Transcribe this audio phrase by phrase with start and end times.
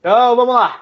[0.00, 0.80] Então, vamos lá.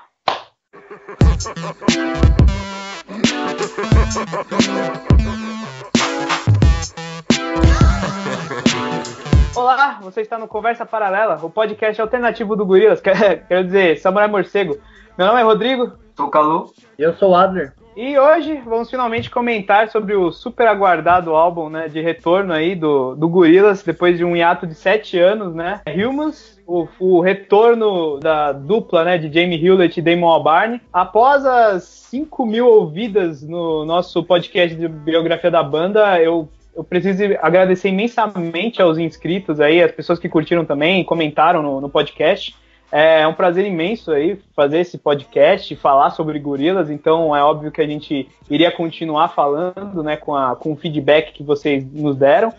[9.55, 14.79] Olá, você está no Conversa Paralela, o podcast alternativo do Gorilas, quero dizer, Samurai Morcego.
[15.17, 15.93] Meu nome é Rodrigo.
[16.15, 16.75] Sou o Calu.
[16.99, 17.73] E eu sou o Adler.
[17.97, 23.15] E hoje vamos finalmente comentar sobre o super aguardado álbum né, de retorno aí do,
[23.15, 25.81] do Gorillaz, depois de um hiato de sete anos, né?
[25.89, 30.79] Humans, o, o retorno da dupla né, de Jamie Hewlett e Damon Albarn.
[30.93, 37.23] Após as 5 mil ouvidas no nosso podcast de biografia da banda, eu eu preciso
[37.41, 42.55] agradecer imensamente aos inscritos aí, as pessoas que curtiram também, comentaram no, no podcast.
[42.91, 47.81] É um prazer imenso aí fazer esse podcast, falar sobre gorilas, então é óbvio que
[47.81, 52.53] a gente iria continuar falando, né, com, a, com o feedback que vocês nos deram.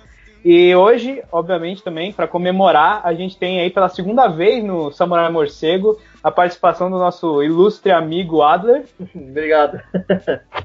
[0.45, 5.29] E hoje, obviamente, também, para comemorar, a gente tem aí pela segunda vez no Samurai
[5.29, 8.85] Morcego a participação do nosso ilustre amigo Adler.
[9.13, 9.81] Obrigado.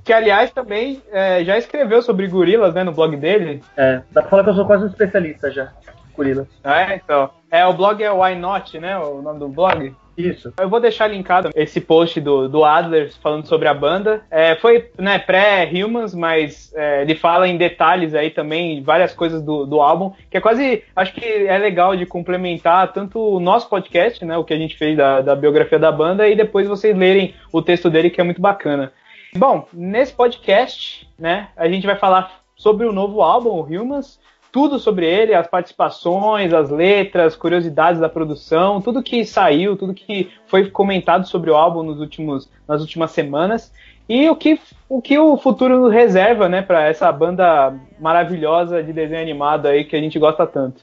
[0.05, 3.63] que, aliás, também é, já escreveu sobre gorilas, né, no blog dele.
[3.77, 5.73] É, dá pra falar que eu sou quase um especialista já.
[6.17, 6.49] Gorilas.
[6.65, 7.31] É, então.
[7.51, 8.99] É, o blog é Why Not, né?
[8.99, 9.95] O nome do blog.
[10.17, 10.53] Isso.
[10.61, 14.23] Eu vou deixar linkado esse post do, do Adler falando sobre a banda.
[14.31, 19.65] É, foi né, pré-Humans, mas é, ele fala em detalhes aí também, várias coisas do,
[19.65, 24.25] do álbum, que é quase, acho que é legal de complementar tanto o nosso podcast,
[24.25, 27.35] né, o que a gente fez da, da biografia da banda, e depois vocês lerem
[27.51, 28.93] o texto dele, que é muito bacana.
[29.35, 34.21] Bom, nesse podcast, né, a gente vai falar sobre o novo álbum, o Humans,
[34.53, 40.31] tudo sobre ele, as participações, as letras, curiosidades da produção, tudo que saiu, tudo que
[40.47, 43.73] foi comentado sobre o álbum nos últimos, nas últimas semanas
[44.07, 49.23] e o que o, que o futuro reserva, né, para essa banda maravilhosa de desenho
[49.23, 50.83] animado aí que a gente gosta tanto.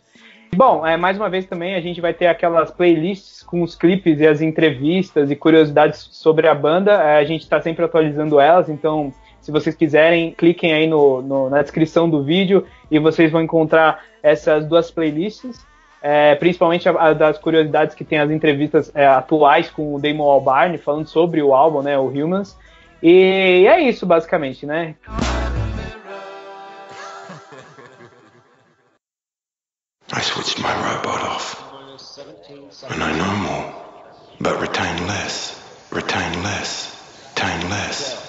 [0.56, 4.20] Bom, é, mais uma vez também a gente vai ter aquelas playlists com os clipes
[4.20, 6.92] e as entrevistas e curiosidades sobre a banda.
[6.94, 9.14] É, a gente está sempre atualizando elas, então
[9.50, 14.04] se vocês quiserem, cliquem aí no, no, na descrição do vídeo e vocês vão encontrar
[14.22, 15.68] essas duas playlists.
[16.02, 20.30] É, principalmente a, a, das curiosidades que tem as entrevistas é, atuais com o Damon
[20.30, 22.58] Albarn falando sobre o álbum, né, o Humans.
[23.02, 24.96] E é isso basicamente, né?
[30.12, 31.58] I switched my robot off.
[32.90, 33.74] And I know more,
[34.40, 35.60] but retain less,
[35.92, 36.59] retain less.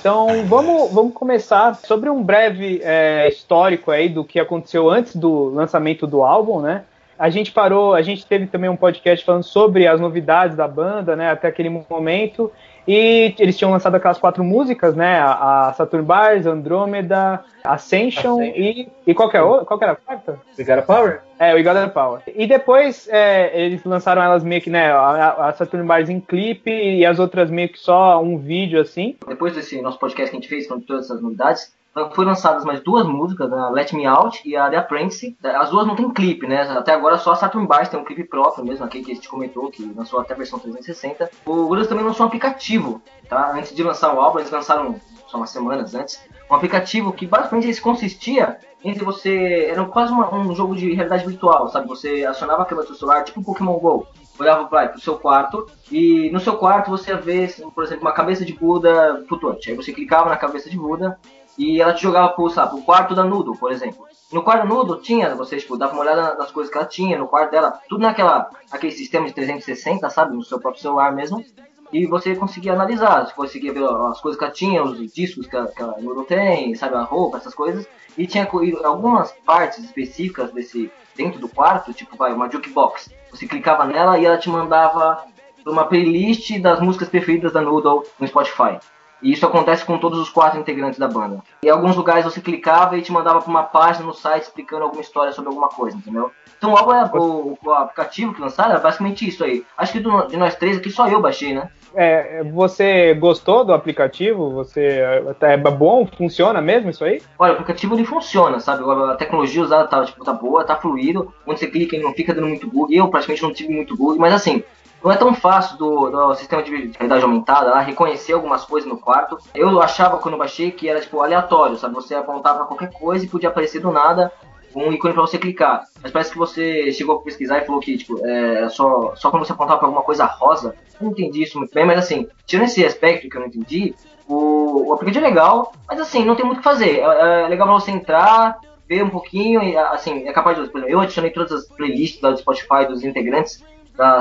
[0.01, 5.51] Então vamos, vamos começar sobre um breve é, histórico aí do que aconteceu antes do
[5.51, 6.85] lançamento do álbum, né?
[7.19, 11.15] A gente parou, a gente teve também um podcast falando sobre as novidades da banda,
[11.15, 11.31] né?
[11.31, 12.51] Até aquele momento.
[12.91, 15.21] E eles tinham lançado aquelas quatro músicas, né?
[15.21, 20.41] A, Saturn Bars, Andromeda, Ascension, e, e qual, que é, qual que era a quarta?
[20.59, 21.21] We Got a Power?
[21.39, 22.21] É, We Got a Power.
[22.35, 24.91] E depois é, eles lançaram elas meio que, né?
[24.91, 29.15] A, a Saturn Bars em clipe e as outras meio que só um vídeo assim.
[29.25, 32.81] Depois desse nosso podcast que a gente fez com todas essas novidades, foram lançadas mais
[32.81, 33.69] duas músicas, né?
[33.73, 35.37] Let Me Out e a The Apprentice.
[35.43, 36.63] As duas não tem clipe, né?
[36.63, 39.29] Até agora só a Saturn Bars tem um clipe próprio mesmo, aquele que a gente
[39.29, 41.31] comentou, que lançou até a versão 360.
[41.45, 43.53] O Gorillaz também lançou um aplicativo, tá?
[43.53, 47.81] Antes de lançar o álbum, eles lançaram só umas semanas antes, um aplicativo que basicamente
[47.81, 49.67] consistia entre você.
[49.71, 51.89] Era quase uma, um jogo de realidade virtual, sabe?
[51.89, 54.07] Você acionava a câmera do celular, tipo um Pokémon GO.
[54.39, 58.13] Olhava para o seu quarto e no seu quarto você ia ver, por exemplo, uma
[58.13, 59.71] cabeça de Buda flutuante.
[59.71, 61.19] Aí você clicava na cabeça de Buda
[61.61, 64.09] e ela te jogava pro, sabe, pro quarto da Nudo, por exemplo.
[64.33, 67.29] No quarto Nudo tinha, você tipo, dava uma olhada nas coisas que ela tinha, no
[67.29, 71.45] quarto dela, tudo naquela, aquele sistema de 360, sabe, no seu próprio celular mesmo.
[71.93, 75.55] E você conseguia analisar, você conseguia ver as coisas que ela tinha, os discos que
[75.55, 77.87] a, que tem, sabe, a roupa, essas coisas.
[78.17, 78.49] E tinha
[78.83, 83.11] algumas partes específicas desse, dentro do quarto, tipo, vai, uma jukebox.
[83.31, 85.25] Você clicava nela e ela te mandava
[85.67, 88.79] uma playlist das músicas preferidas da Noodle no Spotify.
[89.23, 91.41] E isso acontece com todos os quatro integrantes da banda.
[91.63, 95.03] Em alguns lugares você clicava e te mandava para uma página no site explicando alguma
[95.03, 96.31] história sobre alguma coisa, entendeu?
[96.57, 99.65] Então o álbum é o, o aplicativo que lançaram é basicamente isso aí.
[99.77, 101.71] Acho que do, de nós três aqui só eu baixei, né?
[101.95, 104.51] É, você gostou do aplicativo?
[104.53, 105.01] Você
[105.41, 106.07] é bom?
[106.07, 107.21] Funciona mesmo isso aí?
[107.39, 108.85] Olha, o aplicativo ele funciona, sabe?
[108.85, 111.33] A tecnologia usada tá, tipo, tá boa, tá fluido.
[111.47, 112.95] Onde você clica ele não fica dando muito bug.
[112.95, 114.63] Eu praticamente não tive muito bug, mas assim,
[115.03, 118.99] não é tão fácil do, do sistema de realidade aumentada lá reconhecer algumas coisas no
[118.99, 119.39] quarto.
[119.55, 121.95] Eu achava quando baixei que era tipo aleatório, sabe?
[121.95, 124.33] Você apontava qualquer coisa e podia aparecer do nada
[124.75, 125.85] um ícone para você clicar.
[126.03, 129.45] Mas parece que você chegou a pesquisar e falou que tipo, é só, só quando
[129.45, 130.75] você apontava para alguma coisa rosa.
[131.01, 133.95] Não entendi isso muito bem, mas assim, tirando esse aspecto que eu não entendi,
[134.29, 137.01] o, o aplicativo é legal, mas assim, não tem muito o que fazer.
[137.01, 138.59] É, é legal pra você entrar,
[138.89, 140.69] ver um pouquinho, e assim, é capaz de.
[140.69, 143.65] Por exemplo, eu adicionei todas as playlists do Spotify dos integrantes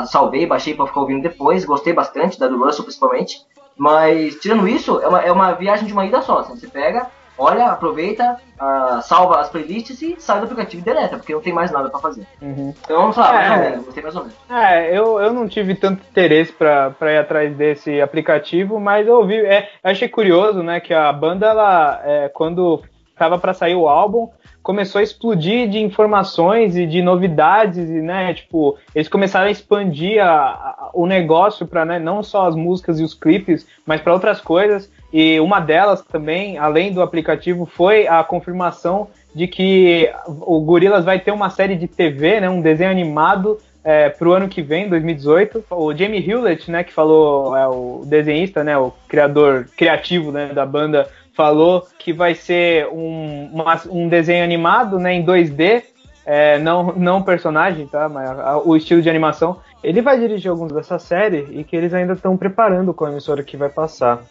[0.05, 3.41] salvei, baixei pra ficar ouvindo depois, gostei bastante da do Russell principalmente.
[3.77, 6.39] Mas, tirando isso, é uma, é uma viagem de uma ida só.
[6.39, 11.17] Assim, você pega, olha, aproveita, uh, salva as playlists e sai do aplicativo e deleta,
[11.17, 12.27] porque não tem mais nada para fazer.
[12.41, 12.73] Uhum.
[12.83, 14.37] Então, sabe, é, mais ou menos, gostei mais ou menos.
[14.49, 19.37] É, eu, eu não tive tanto interesse para ir atrás desse aplicativo, mas eu ouvi,
[19.37, 22.83] é, achei curioso, né, que a banda, ela, é, quando
[23.19, 24.29] tava para sair o álbum,
[24.63, 30.23] começou a explodir de informações e de novidades, e, né, tipo, eles começaram a expandir
[30.23, 34.13] a, a, o negócio para né, não só as músicas e os clipes, mas para
[34.13, 34.89] outras coisas.
[35.11, 41.19] E uma delas também, além do aplicativo, foi a confirmação de que o Gorilas vai
[41.19, 44.87] ter uma série de TV, né, um desenho animado é, para o ano que vem,
[44.87, 45.65] 2018.
[45.71, 50.65] O Jamie Hewlett, né, que falou, é o desenhista, né, o criador criativo né, da
[50.65, 55.83] banda, falou que vai ser um, uma, um desenho animado né, em 2D,
[56.25, 58.07] é, não, não personagem, tá?
[58.07, 59.57] Mas a, o estilo de animação.
[59.83, 63.43] Ele vai dirigir alguns dessa série e que eles ainda estão preparando com a emissora
[63.43, 64.21] que vai passar.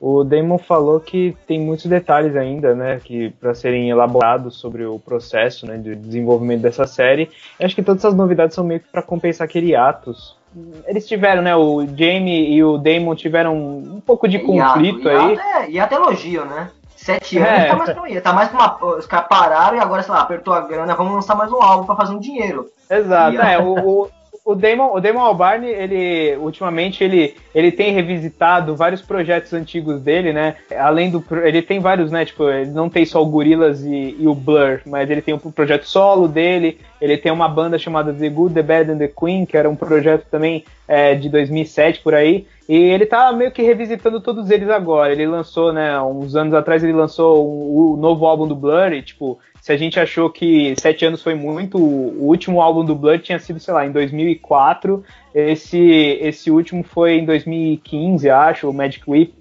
[0.00, 5.00] O Damon falou que tem muitos detalhes ainda, né, que para serem elaborados sobre o
[5.00, 7.28] processo, né, de desenvolvimento dessa série.
[7.58, 10.37] Eu acho que todas essas novidades são meio que para compensar aquele atos.
[10.86, 15.38] Eles tiveram, né, o Jamie e o Damon tiveram um pouco de conflito aí.
[15.38, 16.70] É, e até elogio, né?
[16.96, 17.66] Sete anos é.
[17.68, 18.96] tá mais pra Tá mais pra uma.
[18.96, 21.86] Os caras pararam e agora, sei lá, apertou a grana, vamos lançar mais um álbum
[21.86, 22.66] pra fazer um dinheiro.
[22.90, 23.58] Exato, e, é.
[23.58, 24.10] o, o
[24.54, 30.56] Damon, o Damon Albarn, ele ultimamente ele, ele tem revisitado vários projetos antigos dele, né?
[30.76, 32.24] Além do ele tem vários, né?
[32.24, 35.38] Tipo, ele não tem só o Gorillaz e, e o Blur, mas ele tem um
[35.38, 36.78] projeto solo dele.
[37.00, 39.76] Ele tem uma banda chamada The Good, The Bad and The Queen, que era um
[39.76, 42.46] projeto também é, de 2007 por aí.
[42.68, 45.12] E ele tá meio que revisitando todos eles agora.
[45.12, 49.02] Ele lançou, né, uns anos atrás, ele lançou o um novo álbum do Blur, e,
[49.02, 53.22] tipo, se a gente achou que sete anos foi muito, o último álbum do Blood
[53.22, 55.04] tinha sido, sei lá, em 2004.
[55.34, 55.78] Esse,
[56.22, 59.34] esse último foi em 2015, acho, o Magic Whip.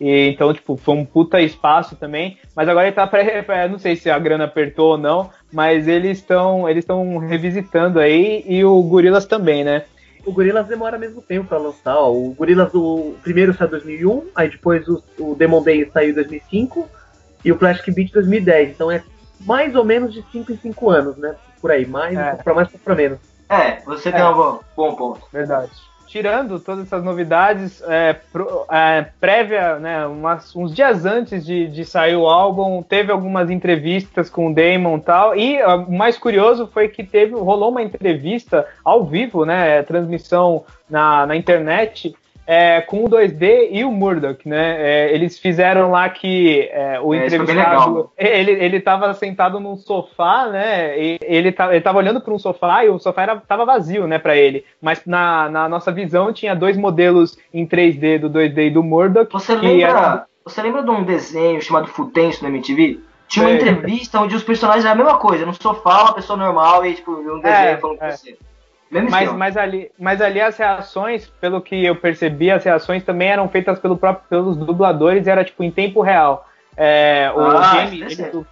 [0.00, 2.38] E, então, tipo, foi um puta espaço também.
[2.54, 6.18] Mas agora ele tá pra, não sei se a grana apertou ou não, mas eles
[6.18, 6.86] estão eles
[7.28, 9.82] revisitando aí e o Gorillaz também, né?
[10.24, 11.96] O Gorillaz demora mesmo tempo para lançar.
[11.96, 12.12] Ó.
[12.12, 16.14] O Gorillaz o primeiro saiu em 2001, aí depois o, o Demon Day saiu em
[16.14, 16.88] 2005
[17.44, 18.70] e o Plastic Beach 2010.
[18.70, 19.02] Então é
[19.44, 21.34] mais ou menos de 5 em 5 anos, né?
[21.60, 22.34] Por aí, mais é.
[22.34, 23.18] para mais para menos.
[23.48, 24.28] É, você tem é.
[24.28, 25.26] um bom, bom ponto.
[25.32, 25.70] Verdade
[26.12, 31.86] tirando todas essas novidades, é, pro, é, prévia, né, umas, uns dias antes de, de,
[31.86, 36.66] sair o álbum, teve algumas entrevistas com o Damon e tal, e o mais curioso
[36.66, 42.14] foi que teve, rolou uma entrevista ao vivo, né, transmissão na, na internet,
[42.46, 44.76] é, com o 2D e o Murdoch, né?
[44.78, 50.46] É, eles fizeram lá que é, o é, entrevistado ele ele estava sentado num sofá,
[50.48, 50.98] né?
[50.98, 54.18] E ele estava ele olhando para um sofá e o sofá era, tava vazio, né,
[54.18, 54.64] para ele.
[54.80, 59.32] Mas na, na nossa visão tinha dois modelos em 3D do 2D e do Murdoch.
[59.32, 59.88] Você lembra?
[59.88, 60.26] Era...
[60.44, 63.00] Você lembra de um desenho chamado Futenso no MTV?
[63.28, 66.84] Tinha uma entrevista onde os personagens eram a mesma coisa, no sofá, uma pessoa normal
[66.84, 68.16] e tipo um desenho é, falando com é.
[68.92, 73.48] Mas, mas, ali, mas ali as reações, pelo que eu percebi, as reações também eram
[73.48, 76.46] feitas pelo próprio, pelos dubladores, era tipo em tempo real.
[76.76, 78.44] É, o, ah, Jamie, ele,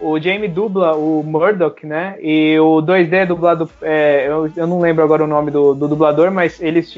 [0.00, 2.16] o Jamie dubla o Murdoch, né?
[2.20, 3.70] E o 2D é dublado.
[3.82, 6.96] É, eu, eu não lembro agora o nome do, do dublador, mas eles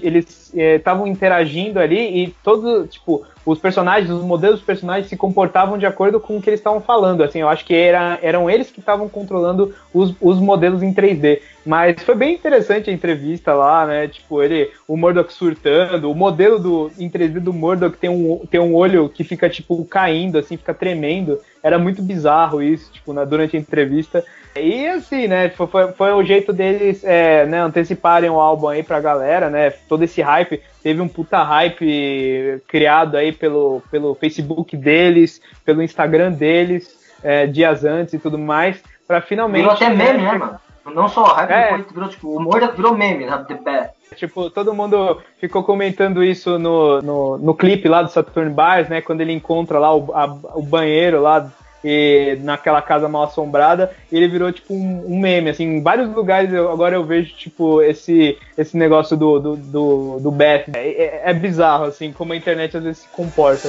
[0.54, 5.16] estavam eles, é, interagindo ali e todo, tipo, os personagens, os modelos dos personagens se
[5.16, 7.22] comportavam de acordo com o que eles estavam falando.
[7.22, 11.40] Assim, eu acho que era, eram eles que estavam controlando os, os modelos em 3D.
[11.64, 14.08] Mas foi bem interessante a entrevista lá, né?
[14.08, 18.60] Tipo, ele, o Murdoch surtando, o modelo do, em 3D do Murdoch tem um, tem
[18.60, 21.38] um olho que fica, tipo, caindo, assim, fica tremendo.
[21.62, 24.24] Era muito bizarro isso, tipo, na, durante a entrevista.
[24.54, 25.48] E assim, né?
[25.48, 29.70] Foi, foi o jeito deles é, né, anteciparem o álbum aí pra galera, né?
[29.70, 30.62] Todo esse hype.
[30.82, 37.84] Teve um puta hype criado aí pelo, pelo Facebook deles, pelo Instagram deles, é, dias
[37.84, 38.82] antes e tudo mais.
[39.06, 39.62] Pra finalmente.
[39.62, 40.60] Virou até meme, né, mano?
[40.84, 41.78] Não só hype, é.
[41.92, 43.46] virou, tipo, o humor virou meme, sabe?
[43.46, 43.92] The pé.
[44.16, 49.00] Tipo, todo mundo ficou comentando isso no, no, no clipe lá do Saturn Bars, né?
[49.00, 51.50] Quando ele encontra lá o, a, o banheiro lá
[51.84, 56.52] e naquela casa mal assombrada, ele virou tipo um, um, meme, assim, em vários lugares
[56.52, 60.64] eu, agora eu vejo tipo esse, esse negócio do, do, do, do Beth.
[60.74, 63.68] É, é, é bizarro, assim, como a internet às vezes se comporta.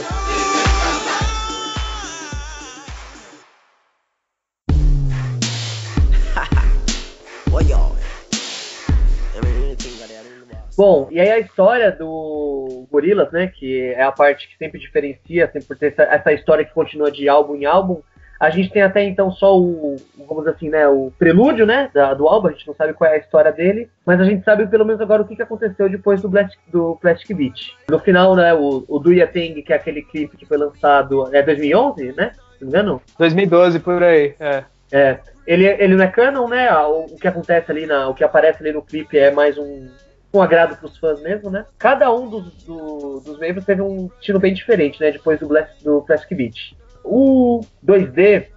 [10.76, 15.50] Bom, e aí a história do Gorillaz, né, que é a parte que sempre diferencia,
[15.52, 18.02] sempre por ter essa, essa história que continua de álbum em álbum,
[18.40, 22.14] A gente tem até então só o, vamos dizer assim, né, o prelúdio, né, da,
[22.14, 24.68] do álbum, a gente não sabe qual é a história dele, mas a gente sabe
[24.68, 27.78] pelo menos agora o que, que aconteceu depois do, Plastic, do Plastic Beach.
[27.90, 31.34] No final, né, o, o Do Ya Thing, que é aquele clipe que foi lançado,
[31.34, 33.02] é 2011, né, se não me engano?
[33.18, 34.64] 2012, por aí, é.
[34.92, 38.26] É, ele, ele não é canon, né, o, o que acontece ali, na, o que
[38.26, 39.88] aparece ali no clipe é mais um,
[40.34, 41.66] um agrado para os fãs mesmo, né?
[41.78, 45.12] Cada um dos, do, dos membros teve um estilo bem diferente, né?
[45.12, 46.76] Depois do, Blast, do Plastic Beach.
[47.04, 48.48] O 2D,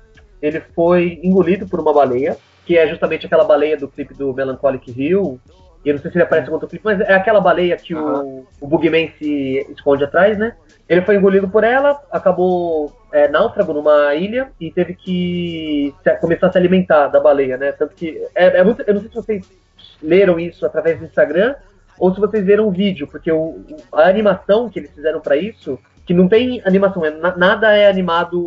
[0.41, 4.91] ele foi engolido por uma baleia, que é justamente aquela baleia do clipe do Melancholic
[4.91, 5.39] Hill.
[5.85, 7.95] E eu não sei se ele aparece em outro clipe, mas é aquela baleia que
[7.95, 8.47] uhum.
[8.61, 10.57] o, o Bugman se esconde atrás, né?
[10.89, 16.47] Ele foi engolido por ela, acabou é, náufrago numa ilha e teve que se, começar
[16.47, 17.73] a se alimentar da baleia, né?
[17.73, 18.21] Tanto que.
[18.35, 19.66] É, é muito, eu não sei se vocês
[20.03, 21.55] leram isso através do Instagram
[21.99, 25.79] ou se vocês viram o vídeo, porque o, a animação que eles fizeram para isso,
[26.05, 28.43] que não tem animação, é, nada é animado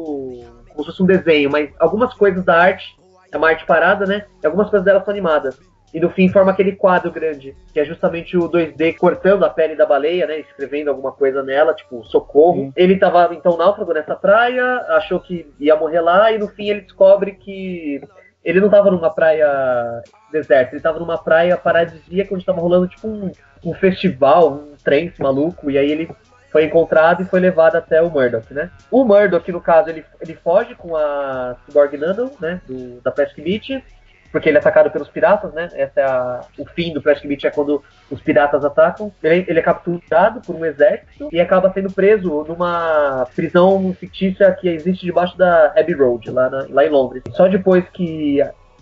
[0.69, 2.95] como se fosse um desenho, mas algumas coisas da arte,
[3.31, 4.25] é uma arte parada, né?
[4.41, 5.59] E algumas coisas dela são animadas.
[5.93, 9.75] E no fim forma aquele quadro grande, que é justamente o 2D cortando a pele
[9.75, 10.39] da baleia, né?
[10.39, 12.65] Escrevendo alguma coisa nela, tipo, socorro.
[12.65, 12.73] Sim.
[12.75, 16.81] Ele tava então náufrago nessa praia, achou que ia morrer lá, e no fim ele
[16.81, 18.01] descobre que
[18.43, 23.07] ele não tava numa praia deserta, ele tava numa praia paradisíaca onde tava rolando tipo
[23.07, 23.31] um,
[23.65, 26.09] um festival, um trem maluco, e aí ele
[26.51, 28.71] foi encontrado e foi levado até o Murdoch, né?
[28.89, 33.43] O Murdoch, no caso, ele, ele foge com a Cyborg Nando, né, do, da Plastic
[33.43, 33.83] Beach,
[34.31, 35.69] porque ele é atacado pelos piratas, né?
[35.73, 39.11] Essa é a, o fim do Plastic Beach é quando os piratas atacam.
[39.23, 44.69] Ele, ele, é capturado por um exército e acaba sendo preso numa prisão fictícia que
[44.69, 47.23] existe debaixo da Abbey Road, lá, na, lá em Londres.
[47.31, 48.39] Só depois que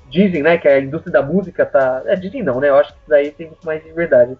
[0.09, 2.01] dizem, né, que a indústria da música tá.
[2.05, 2.69] É, dizem não, né?
[2.69, 4.37] Eu acho que isso daí tem muito mais de verdade.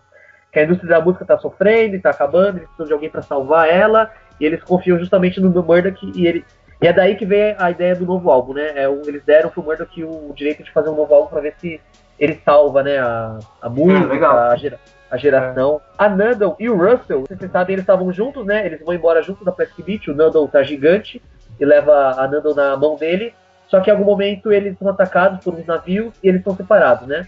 [0.52, 3.70] Que a indústria da música tá sofrendo tá acabando, eles precisam de alguém para salvar
[3.70, 6.46] ela, e eles confiam justamente no Murdoch e ele.
[6.82, 8.72] E é daí que vem a ideia do novo álbum, né?
[8.76, 11.82] É, eles deram pro Murdoch o direito de fazer um novo álbum para ver se
[12.20, 14.80] ele salva, né, a, a música, a, gera,
[15.10, 15.82] a, geração.
[16.00, 16.04] É.
[16.06, 18.66] A Nuddle e o Russell, vocês sabem, eles estavam juntos, né?
[18.66, 21.22] Eles vão embora juntos da Plastic Beach, o Nuddle tá gigante
[21.60, 23.34] e leva a Nuddle na mão dele,
[23.68, 27.08] só que em algum momento eles são atacados por uns navios e eles são separados,
[27.08, 27.28] né?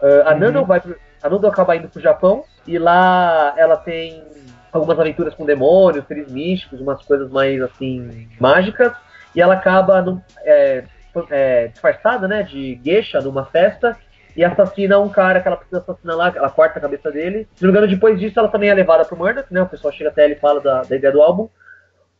[0.00, 0.64] Uh, a uhum.
[0.64, 4.24] Vai pro, a Nando acaba indo pro Japão e lá ela tem
[4.72, 8.92] algumas aventuras com demônios, seres místicos, umas coisas mais assim mágicas
[9.34, 10.84] e ela acaba é,
[11.30, 13.96] é, disfarçada, né, de geisha numa festa
[14.36, 17.46] e assassina um cara que ela precisa assassinar lá, ela corta a cabeça dele.
[17.54, 19.60] Se não me engano, depois disso ela também é levada pro Murdoch, né?
[19.60, 21.48] O pessoal chega até ele e fala da, da ideia do álbum.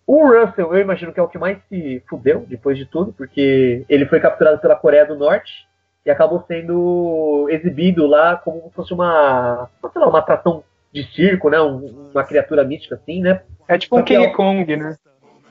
[0.07, 3.85] O Russell, eu imagino que é o que mais se fudeu depois de tudo, porque
[3.89, 5.67] ele foi capturado pela Coreia do Norte
[6.05, 11.49] e acabou sendo exibido lá como se fosse uma, sei lá, uma atração de circo,
[11.49, 11.61] né?
[11.61, 13.41] Um, uma criatura mística assim, né?
[13.69, 14.33] É tipo um King ao...
[14.33, 14.97] Kong, né?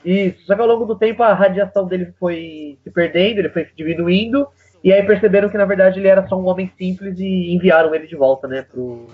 [0.04, 3.66] Isso, só que ao longo do tempo a radiação dele foi se perdendo, ele foi
[3.76, 4.48] diminuindo,
[4.82, 8.08] e aí perceberam que na verdade ele era só um homem simples e enviaram ele
[8.08, 9.06] de volta, né, pro,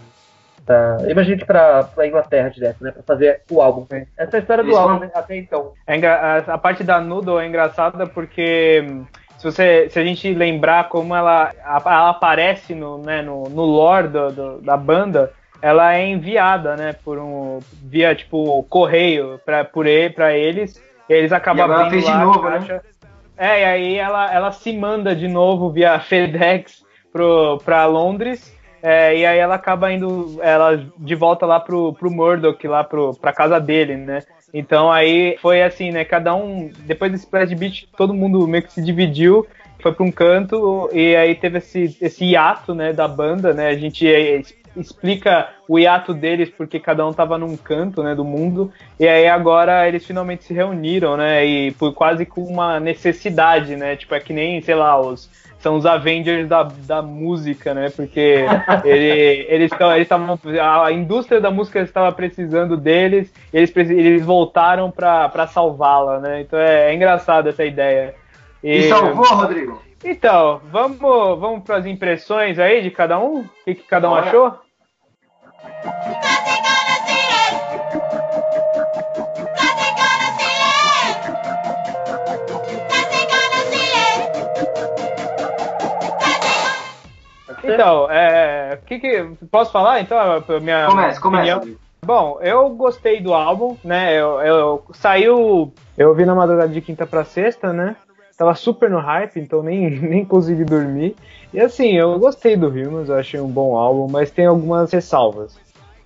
[0.69, 2.91] Pra, imagina que pra, pra Inglaterra direto, né?
[2.91, 3.87] Pra fazer o álbum.
[4.19, 5.11] Essa é a história do Isso álbum, né?
[5.15, 5.73] Até então.
[5.87, 8.85] É a, a, parte da Noodle é engraçada porque
[9.39, 14.09] se, você, se a gente lembrar como ela, ela aparece no, né, no, no lore
[14.09, 19.87] do, do, da banda, ela é enviada, né, por um via tipo correio para por
[19.87, 22.81] ele, para eles, e eles acabam e abrindo lá novo, né?
[23.37, 29.17] É, e aí ela, ela se manda de novo via FedEx pro, pra Londres é,
[29.17, 33.33] e aí ela acaba indo ela de volta lá pro, pro Murdoch, lá pro, pra
[33.33, 34.23] casa dele, né?
[34.55, 36.05] Então aí foi assim, né?
[36.05, 39.47] Cada um, depois desse Splash Beat, todo mundo meio que se dividiu,
[39.83, 43.69] foi para um canto, e aí teve esse, esse hiato, né, da banda, né?
[43.69, 44.07] A gente
[44.81, 48.73] explica o hiato deles porque cada um tava num canto, né, do mundo.
[48.99, 51.45] E aí agora eles finalmente se reuniram, né?
[51.45, 53.97] E por quase com uma necessidade, né?
[53.97, 57.91] Tipo, é que nem, sei lá, os são os Avengers da, da música, né?
[57.91, 58.45] Porque
[58.85, 60.39] ele, eles estavam.
[60.85, 66.41] A indústria da música estava precisando deles, e eles, eles voltaram para salvá-la, né?
[66.43, 68.15] Então é, é engraçado essa ideia.
[68.63, 69.83] E, e salvou, Rodrigo?
[70.05, 73.41] Então, vamos, vamos para as impressões aí de cada um?
[73.41, 74.27] O que, que cada um Bora.
[74.27, 74.68] achou?
[87.79, 90.01] Então, é, que que posso falar?
[90.01, 90.19] Então,
[90.61, 91.61] minha começa, começa.
[92.05, 94.15] Bom, eu gostei do álbum, né?
[94.15, 97.97] Eu, eu saiu, eu vi na madrugada de quinta para sexta, né?
[98.39, 101.17] Tava super no hype, então nem, nem consegui dormir.
[101.53, 105.59] E assim, eu gostei do Humans, eu achei um bom álbum, mas tem algumas ressalvas.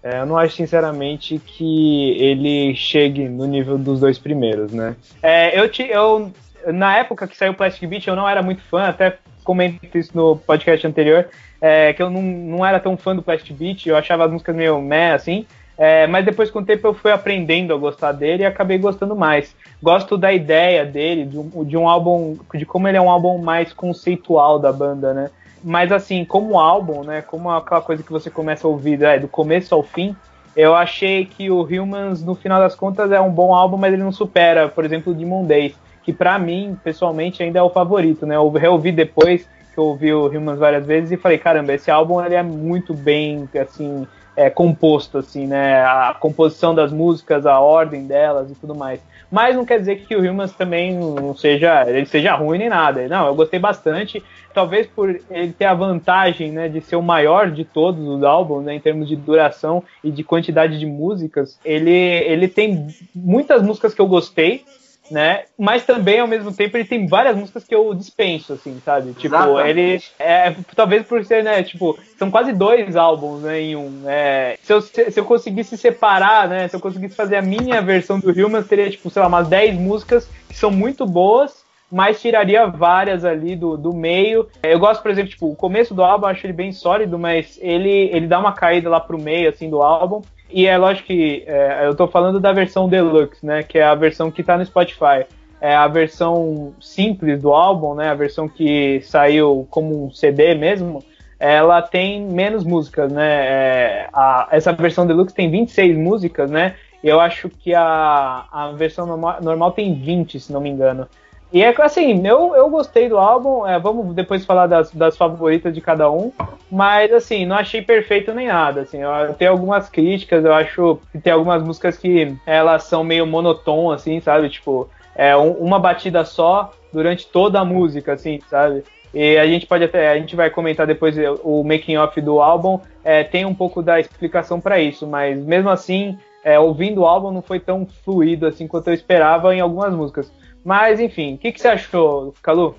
[0.02, 4.96] É, eu não acho sinceramente que ele chegue no nível dos dois primeiros, né?
[5.22, 6.32] É, eu, te, eu
[6.72, 10.36] na época que saiu Plastic Beach, eu não era muito fã, até comento isso no
[10.36, 11.28] podcast anterior,
[11.60, 14.56] é, que eu não, não era tão fã do Plastic Beach, eu achava as músicas
[14.56, 15.46] meio meh, assim.
[15.76, 19.16] É, mas depois com o tempo eu fui aprendendo a gostar dele e acabei gostando
[19.16, 19.54] mais.
[19.82, 23.38] Gosto da ideia dele, de um, de um álbum, de como ele é um álbum
[23.38, 25.30] mais conceitual da banda, né?
[25.64, 27.20] Mas assim, como álbum, né?
[27.20, 30.14] Como aquela coisa que você começa a ouvir é, do começo ao fim,
[30.54, 34.02] eu achei que o Humans, no final das contas, é um bom álbum, mas ele
[34.02, 35.74] não supera, por exemplo, o Demon Days,
[36.04, 38.36] que para mim, pessoalmente, ainda é o favorito, né?
[38.36, 42.22] Eu reouvi depois que eu ouvi o Humans várias vezes e falei, caramba, esse álbum
[42.24, 45.82] ele é muito bem, assim, é, composto, assim, né?
[45.82, 49.00] A composição das músicas, a ordem delas e tudo mais.
[49.32, 53.08] Mas não quer dizer que o Humans também não seja, ele seja ruim nem nada.
[53.08, 54.22] Não, eu gostei bastante.
[54.52, 58.62] Talvez por ele ter a vantagem, né, de ser o maior de todos os álbuns,
[58.62, 61.58] né, em termos de duração e de quantidade de músicas.
[61.64, 64.66] Ele, ele tem muitas músicas que eu gostei,
[65.12, 65.44] né?
[65.58, 69.12] Mas também, ao mesmo tempo, ele tem várias músicas que eu dispenso, assim, sabe?
[69.12, 69.68] Tipo, Exatamente.
[69.68, 70.02] ele.
[70.18, 71.62] É, talvez por ser, né?
[71.62, 73.60] Tipo, são quase dois álbuns, né?
[73.60, 74.04] Em um.
[74.06, 76.66] É, se, eu, se eu conseguisse separar, né?
[76.66, 79.74] Se eu conseguisse fazer a minha versão do Humans, teria, tipo, sei lá, umas 10
[79.74, 81.62] músicas que são muito boas
[81.94, 84.48] mas tiraria várias ali do, do meio.
[84.62, 87.58] Eu gosto, por exemplo, tipo, o começo do álbum eu acho ele bem sólido, mas
[87.60, 90.22] ele, ele dá uma caída lá pro meio, assim, do álbum.
[90.52, 93.62] E é lógico que é, eu tô falando da versão deluxe, né?
[93.62, 95.24] Que é a versão que tá no Spotify.
[95.60, 98.08] É a versão simples do álbum, né?
[98.08, 101.02] A versão que saiu como um CD mesmo.
[101.38, 103.46] Ela tem menos músicas, né?
[103.46, 106.74] É, a, essa versão deluxe tem 26 músicas, né?
[107.02, 111.08] E eu acho que a, a versão normal, normal tem 20, se não me engano.
[111.52, 115.74] E é assim, eu, eu gostei do álbum, é, vamos depois falar das, das favoritas
[115.74, 116.32] de cada um,
[116.70, 121.18] mas assim, não achei perfeito nem nada, assim, eu tenho algumas críticas, eu acho que
[121.18, 126.24] tem algumas músicas que elas são meio monotom, assim, sabe, tipo, é um, uma batida
[126.24, 128.82] só durante toda a música, assim, sabe,
[129.12, 132.80] e a gente pode até, a gente vai comentar depois o making off do álbum,
[133.04, 137.30] é, tem um pouco da explicação para isso, mas mesmo assim, é, ouvindo o álbum
[137.30, 140.32] não foi tão fluido assim quanto eu esperava em algumas músicas.
[140.64, 142.74] Mas, enfim, o que, que você achou, Calu?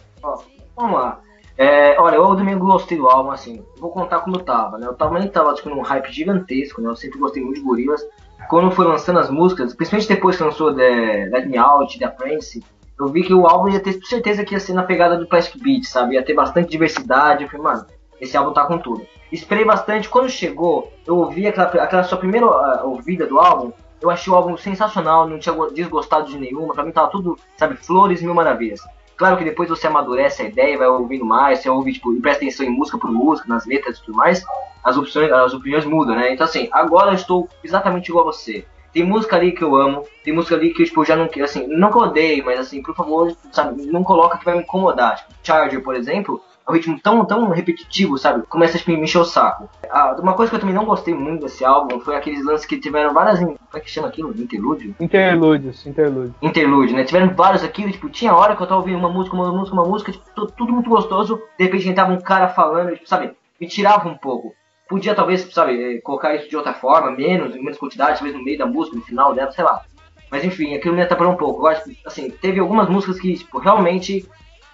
[0.76, 1.20] Vamos lá.
[1.58, 4.88] É, olha, eu domingo gostei do álbum, assim, vou contar como eu tava, né?
[4.88, 6.90] Eu também tava tipo, num hype gigantesco, né?
[6.90, 8.02] Eu sempre gostei muito de gorilas.
[8.50, 12.64] Quando foi lançando as músicas, principalmente depois que lançou The Let Me Out, The Prince,
[13.00, 15.62] eu vi que o álbum ia ter certeza que ia ser na pegada do Plastic
[15.62, 16.16] Beat, sabe?
[16.16, 17.44] Ia ter bastante diversidade.
[17.44, 17.86] Eu falei, mano,
[18.20, 19.06] esse álbum tá com tudo.
[19.32, 20.10] Esperei bastante.
[20.10, 23.72] Quando chegou, eu ouvi aquela, aquela sua primeira uh, ouvida do álbum.
[24.04, 26.74] Eu achei o álbum sensacional, não tinha desgostado de nenhuma.
[26.74, 28.82] Pra mim tava tudo, sabe, flores mil maravilhas.
[29.16, 32.44] Claro que depois você amadurece a ideia, vai ouvindo mais, você ouve, tipo, e presta
[32.44, 34.44] atenção em música por música, nas letras e tudo mais,
[34.84, 36.34] as opções, as opiniões mudam, né?
[36.34, 38.66] Então assim, agora eu estou exatamente igual a você.
[38.92, 41.66] Tem música ali que eu amo, tem música ali que eu, tipo, já não, assim,
[41.68, 45.16] não que eu odeio, mas assim, por favor, sabe, não coloca que vai me incomodar.
[45.16, 48.46] Tipo, Charger, por exemplo, um ritmo tão, tão repetitivo, sabe?
[48.48, 49.70] Começa a me encher o saco.
[49.90, 52.80] Ah, uma coisa que eu também não gostei muito desse álbum foi aqueles lances que
[52.80, 53.40] tiveram várias.
[53.40, 54.32] Como é que chama aquilo?
[54.32, 54.96] Interlúdio?
[55.00, 56.36] Interlúdios, interlúdio.
[56.42, 57.04] Interlúdio, né?
[57.04, 59.86] Tiveram vários aqui, tipo, tinha hora que eu tava ouvindo uma música, uma música, uma
[59.86, 63.32] música, tipo, tudo muito gostoso, de repente entrava um cara falando, tipo, sabe?
[63.60, 64.54] Me tirava um pouco.
[64.88, 68.44] Podia talvez, sabe, eh, colocar isso de outra forma, menos, em menos quantidade, talvez no
[68.44, 69.82] meio da música, no final dela, sei lá.
[70.30, 71.62] Mas enfim, aquilo me atrapalhou um pouco.
[71.62, 74.26] Eu acho que, assim, teve algumas músicas que, tipo, realmente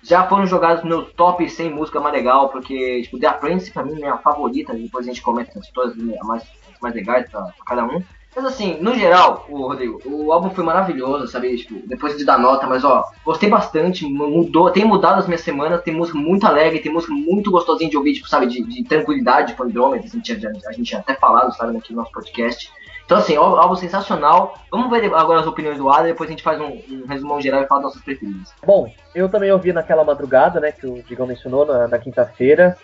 [0.04, 4.02] já foram jogados no top 100 música mais legal, porque, tipo, The Apprentice pra mim
[4.02, 6.44] é a favorita, depois a gente comenta as todas as mais,
[6.82, 8.02] mais legais pra, pra, cada um.
[8.36, 11.58] Mas assim, no geral, o Rodrigo, o álbum foi maravilhoso, sabe?
[11.58, 15.82] Tipo, depois de dar nota, mas ó, gostei bastante, mudou, tem mudado as minhas semanas,
[15.82, 19.56] tem música muito alegre, tem música muito gostosinha de ouvir, tipo, sabe, de, de tranquilidade,
[19.56, 20.32] de andrômeda, a gente,
[20.68, 22.72] a, gente até falado, sabe, aqui no nosso podcast.
[23.10, 24.54] Então, assim, algo sensacional.
[24.70, 27.64] Vamos ver agora as opiniões do Adam, depois a gente faz um, um resumão geral
[27.64, 28.54] e fala das nossas preferidas.
[28.64, 32.78] Bom, eu também ouvi naquela madrugada, né, que o Digão mencionou, na, na quinta-feira.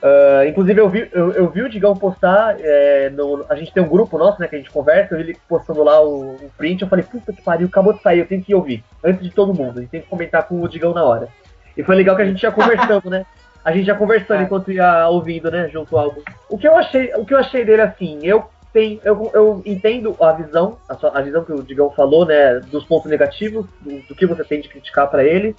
[0.00, 3.82] Uh, inclusive, eu vi, eu, eu, vi o Digão postar, é, no, a gente tem
[3.82, 6.50] um grupo nosso, né, que a gente conversa, eu vi ele postando lá o, o
[6.56, 9.30] print, eu falei, puta que pariu, acabou de sair, eu tenho que ouvir, antes de
[9.30, 11.28] todo mundo, a gente tem que comentar com o Digão na hora.
[11.76, 13.26] E foi legal que a gente já conversando, né?
[13.64, 14.44] A gente já conversando é.
[14.44, 16.20] enquanto ia ouvindo, né, junto ao álbum.
[16.48, 20.32] O que eu achei, o que eu achei dele assim, eu eu, eu entendo a
[20.32, 24.14] visão, a, sua, a, visão que o Digão falou, né, dos pontos negativos, do, do
[24.14, 25.54] que você tem de criticar para ele.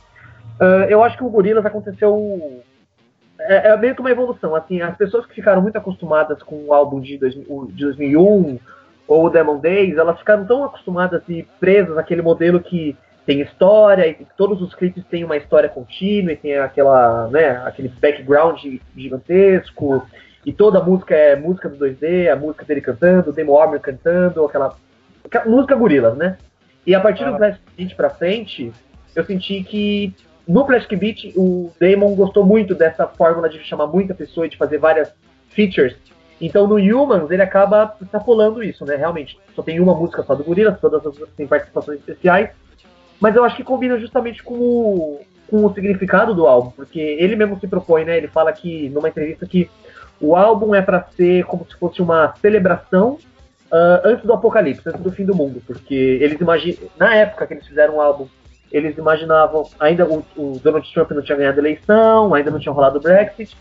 [0.60, 2.62] Uh, eu acho que o Gorillaz aconteceu
[3.40, 4.56] é, é, meio que uma evolução.
[4.56, 8.60] Assim, as pessoas que ficaram muito acostumadas com o álbum de, dois, de 2001
[9.08, 14.08] ou o Demon Days, elas ficaram tão acostumadas e presas naquele modelo que tem história
[14.08, 18.60] e todos os clipes têm uma história contínua e tem aquela, né, aquele background
[18.96, 20.06] gigantesco
[20.46, 23.80] e toda a música é música do 2D, a música dele cantando, o Demo Armour
[23.80, 24.76] cantando, aquela,
[25.24, 26.38] aquela música gorilas, né?
[26.86, 27.32] E a partir ah.
[27.32, 28.72] do Blast 20 pra frente,
[29.16, 30.14] eu senti que
[30.48, 34.58] no Plastic Beach o Damon gostou muito dessa fórmula de chamar muita pessoa e de
[34.58, 35.12] fazer várias
[35.50, 35.96] features.
[36.40, 38.96] Então no Humans ele acaba extrapolando isso, né?
[38.96, 42.50] Realmente, só tem uma música só do Gorillaz, todas as outras têm participações especiais.
[43.20, 47.36] Mas eu acho que combina justamente com o, com o significado do álbum, porque ele
[47.36, 48.18] mesmo se propõe, né?
[48.18, 49.70] Ele fala que numa entrevista que
[50.26, 53.18] o álbum é para ser como se fosse uma celebração
[53.72, 57.54] uh, antes do apocalipse, antes do fim do mundo, porque eles imaginam, na época que
[57.54, 58.28] eles fizeram o álbum,
[58.72, 62.74] eles imaginavam, ainda o, o Donald Trump não tinha ganhado a eleição, ainda não tinha
[62.74, 63.56] rolado o Brexit,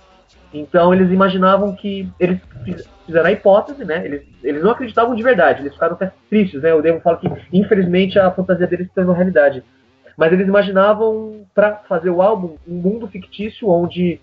[0.52, 2.40] então eles imaginavam que eles
[3.04, 4.04] fizeram a hipótese, né?
[4.04, 6.72] Eles, eles não acreditavam de verdade, eles ficaram até tristes, né?
[6.72, 9.62] O Damon fala que infelizmente a fantasia deles se tornou realidade.
[10.16, 14.20] Mas eles imaginavam para fazer o álbum um mundo fictício onde,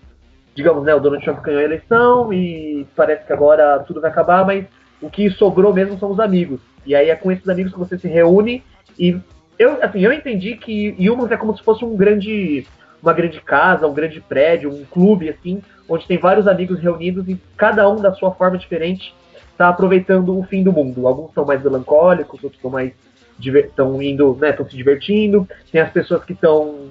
[0.54, 4.44] digamos, né, o Donald Trump ganhou a eleição e parece que agora tudo vai acabar,
[4.44, 4.66] mas
[5.00, 6.60] o que sobrou mesmo são os amigos.
[6.84, 8.62] E aí é com esses amigos que você se reúne
[8.98, 9.18] e
[9.58, 12.66] eu, assim, eu entendi que Humans é como se fosse um grande
[13.02, 17.36] uma grande casa, um grande prédio, um clube, assim, onde tem vários amigos reunidos e
[17.56, 19.12] cada um da sua forma diferente
[19.50, 21.06] está aproveitando o fim do mundo.
[21.06, 22.92] Alguns são mais melancólicos, outros estão mais
[23.40, 25.48] estão indo, né, estão se divertindo.
[25.70, 26.90] Tem as pessoas que estão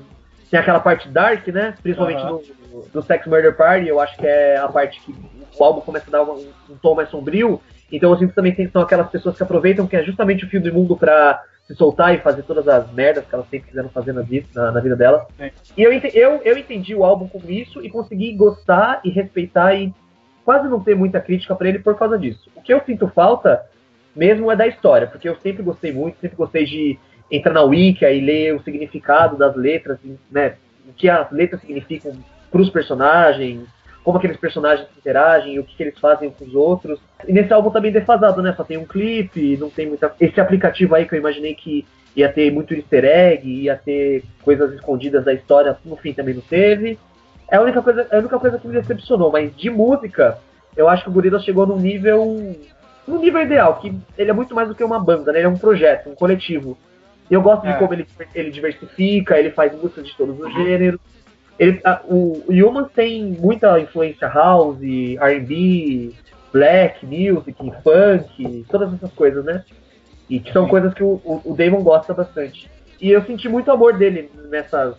[0.52, 1.74] tem aquela parte dark, né?
[1.82, 2.44] Principalmente uhum.
[2.74, 5.16] no, no Sex Murder Party, eu acho que é a parte que
[5.58, 7.62] o álbum começa a dar um, um tom mais sombrio.
[7.90, 10.60] Então eu sinto também que são aquelas pessoas que aproveitam que é justamente o fim
[10.60, 14.12] do mundo para se soltar e fazer todas as merdas que elas sempre quiseram fazer
[14.12, 15.26] na vida, na, na vida dela.
[15.78, 19.94] E eu, eu, eu entendi o álbum como isso e consegui gostar e respeitar e
[20.44, 22.50] quase não ter muita crítica para ele por causa disso.
[22.56, 23.64] O que eu sinto falta
[24.14, 27.00] mesmo é da história, porque eu sempre gostei muito, sempre gostei de
[27.32, 29.98] entrar na Wiki e ler o significado das letras,
[30.30, 30.56] né?
[30.88, 32.14] O que as letras significam
[32.52, 33.62] para os personagens,
[34.04, 37.00] como aqueles personagens interagem, o que, que, eles fazem com os outros.
[37.28, 38.54] E nesse álbum também defasado, né?
[38.56, 40.14] Só tem um clipe, não tem muita.
[40.20, 44.74] Esse aplicativo aí que eu imaginei que ia ter muito easter egg, ia ter coisas
[44.74, 47.00] escondidas da história, no fim também não teve.
[47.50, 50.38] É a única coisa, é a única coisa que me decepcionou, mas de música,
[50.76, 52.56] eu acho que o Gorillaz chegou num nível
[53.08, 55.40] no nível ideal, que ele é muito mais do que uma banda, né?
[55.40, 56.78] Ele é um projeto, um coletivo.
[57.32, 57.72] Eu gosto é.
[57.72, 60.52] de como ele, ele diversifica, ele faz músicas de todos os uhum.
[60.52, 61.00] gêneros.
[61.58, 66.12] Ele, a, o, Humans tem muita influência house, R&B,
[66.52, 69.64] black music, funk, todas essas coisas, né?
[70.30, 70.70] E que são Sim.
[70.70, 72.70] coisas que o, o, o, Damon gosta bastante.
[73.00, 74.96] E eu senti muito amor dele nessas,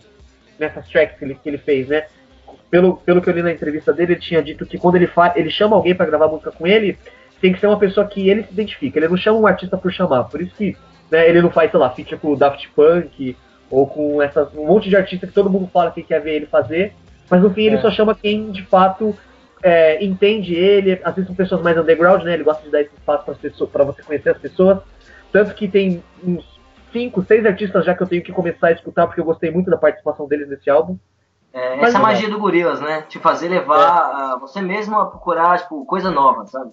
[0.57, 2.07] nessas tracks que ele, que ele fez, né?
[2.71, 5.33] Pelo, pelo que eu li na entrevista dele, ele tinha dito que quando ele, fa
[5.35, 6.97] ele chama alguém para gravar música com ele,
[7.39, 8.97] tem que ser uma pessoa que ele se identifica.
[8.97, 10.23] Ele não chama um artista por chamar.
[10.23, 10.75] Por isso que
[11.13, 13.37] né, ele não faz, sei lá, feature com o Daft Punk
[13.69, 16.47] ou com essas, um monte de artista que todo mundo fala que quer ver ele
[16.47, 16.95] fazer.
[17.29, 17.81] Mas no fim ele é.
[17.81, 19.15] só chama quem de fato
[19.61, 20.99] é, entende ele.
[21.03, 22.33] Às vezes são pessoas mais underground, né?
[22.33, 23.25] Ele gosta de dar esse espaço
[23.71, 24.79] para você conhecer as pessoas.
[25.31, 26.43] Tanto que tem uns
[26.91, 29.69] 5, 6 artistas já que eu tenho que começar a escutar porque eu gostei muito
[29.69, 30.97] da participação deles nesse álbum.
[31.53, 33.03] É, essa magia do Gorilas, né?
[33.03, 34.39] Te fazer levar é.
[34.39, 36.71] você mesmo a procurar tipo, coisa nova, sabe?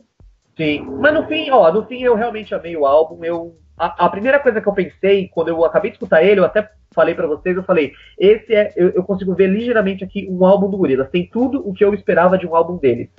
[0.56, 0.80] Sim.
[0.98, 3.22] Mas no fim, ó, no fim eu realmente amei o álbum.
[3.22, 6.44] Eu, a, a primeira coisa que eu pensei, quando eu acabei de escutar ele, eu
[6.44, 10.44] até falei para vocês, eu falei, esse é, eu, eu, consigo ver ligeiramente aqui um
[10.44, 11.08] álbum do Gorillaz.
[11.08, 13.10] Tem tudo o que eu esperava de um álbum dele.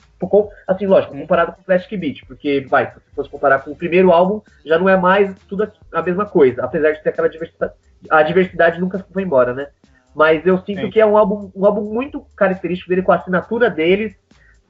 [0.67, 3.75] Assim, lógico, comparado com o Plastic Beach, porque, vai, se você fosse comparar com o
[3.75, 7.73] primeiro álbum, já não é mais tudo a mesma coisa, apesar de ter aquela diversidade,
[8.07, 9.67] a diversidade nunca foi embora, né?
[10.13, 10.89] Mas eu sinto Sim.
[10.91, 14.13] que é um álbum, um álbum muito característico dele, com a assinatura deles,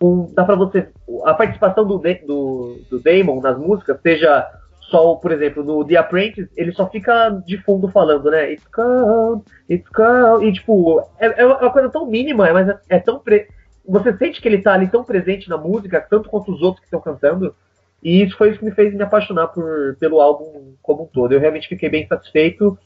[0.01, 0.87] um, dá para você.
[1.25, 4.47] A participação do, do, do Damon nas músicas, seja
[4.91, 8.51] só, por exemplo, no The Apprentice, ele só fica de fundo falando, né?
[8.51, 10.45] It's cold, it's cold.
[10.45, 13.17] E, tipo, é, é uma coisa tão mínima, mas é, é tão.
[13.19, 13.47] Pre...
[13.87, 16.87] Você sente que ele tá ali tão presente na música, tanto quanto os outros que
[16.87, 17.55] estão cantando.
[18.03, 21.31] E isso foi isso que me fez me apaixonar por, pelo álbum como um todo.
[21.31, 22.77] Eu realmente fiquei bem satisfeito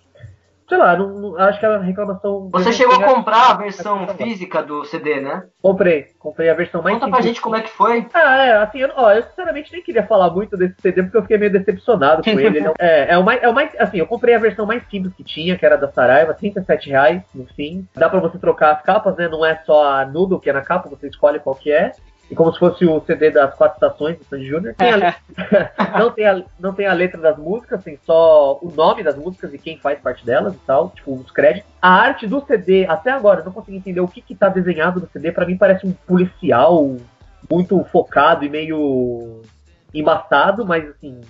[0.68, 2.50] sei lá, não, não, acho que a reclamação.
[2.52, 5.44] Você chegou a comprar a versão física do CD, né?
[5.62, 8.08] Comprei, comprei a versão mais Conta pra gente como é que foi.
[8.14, 11.22] Ah, é, assim, eu, ó, eu sinceramente nem queria falar muito desse CD porque eu
[11.22, 12.58] fiquei meio decepcionado com ele.
[12.58, 15.14] ele é, é, o mais, é o mais, assim, eu comprei a versão mais simples
[15.14, 17.88] que tinha, que era da Saraiva, 37 reais no fim.
[17.96, 19.28] Dá pra você trocar as capas, né?
[19.28, 21.92] Não é só a Noodle que é na capa, você escolhe qual que é
[22.30, 24.76] e como se fosse o CD das quatro estações do Sandy Júnior.
[26.00, 29.54] não, tem a, não tem a letra das músicas, tem só o nome das músicas
[29.54, 31.70] e quem faz parte delas e tal, tipo, os créditos.
[31.82, 35.00] A arte do CD, até agora, eu não consegui entender o que, que tá desenhado
[35.00, 35.32] no CD.
[35.32, 36.96] Para mim parece um policial
[37.50, 39.42] muito focado e meio
[39.94, 41.22] embaçado, mas assim,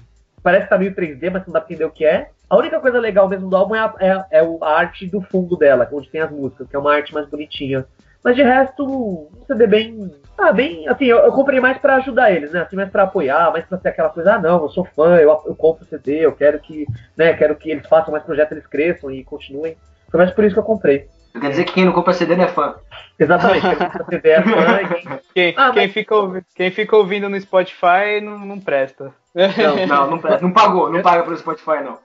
[0.41, 2.29] parece que tá meio 3D, mas não dá pra entender o que é.
[2.49, 5.58] A única coisa legal mesmo do álbum é a, é, é a arte do fundo
[5.58, 7.86] dela, onde tem as músicas, que é uma arte mais bonitinha.
[8.25, 10.11] Mas de resto, um CD bem.
[10.38, 10.85] Ah, bem.
[10.89, 12.61] Assim, eu, eu comprei mais para ajudar eles, né?
[12.63, 15.29] Assim, mais para apoiar, mais pra ser aquela coisa, ah, não, eu sou fã, eu,
[15.45, 16.85] eu compro o CD, eu quero que.
[17.15, 19.77] né, quero que eles façam mais projetos, eles cresçam e continuem.
[20.11, 21.07] Talvez por isso que eu comprei.
[21.39, 22.75] Quer dizer que quem não compra CD não é fã.
[23.19, 24.81] Exatamente, quem compra CD é fã.
[24.81, 25.19] e Quem...
[25.35, 29.11] Quem, Ah, quem mas- fica, ouvi- quem fica ouvindo no Spotify não, não presta.
[29.35, 30.41] Não, não, não, presta.
[30.41, 31.97] não pagou, não paga pelo Spotify, não.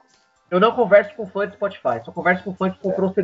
[0.51, 3.13] Eu não converso com fã de Spotify, só converso com fã que comprou o.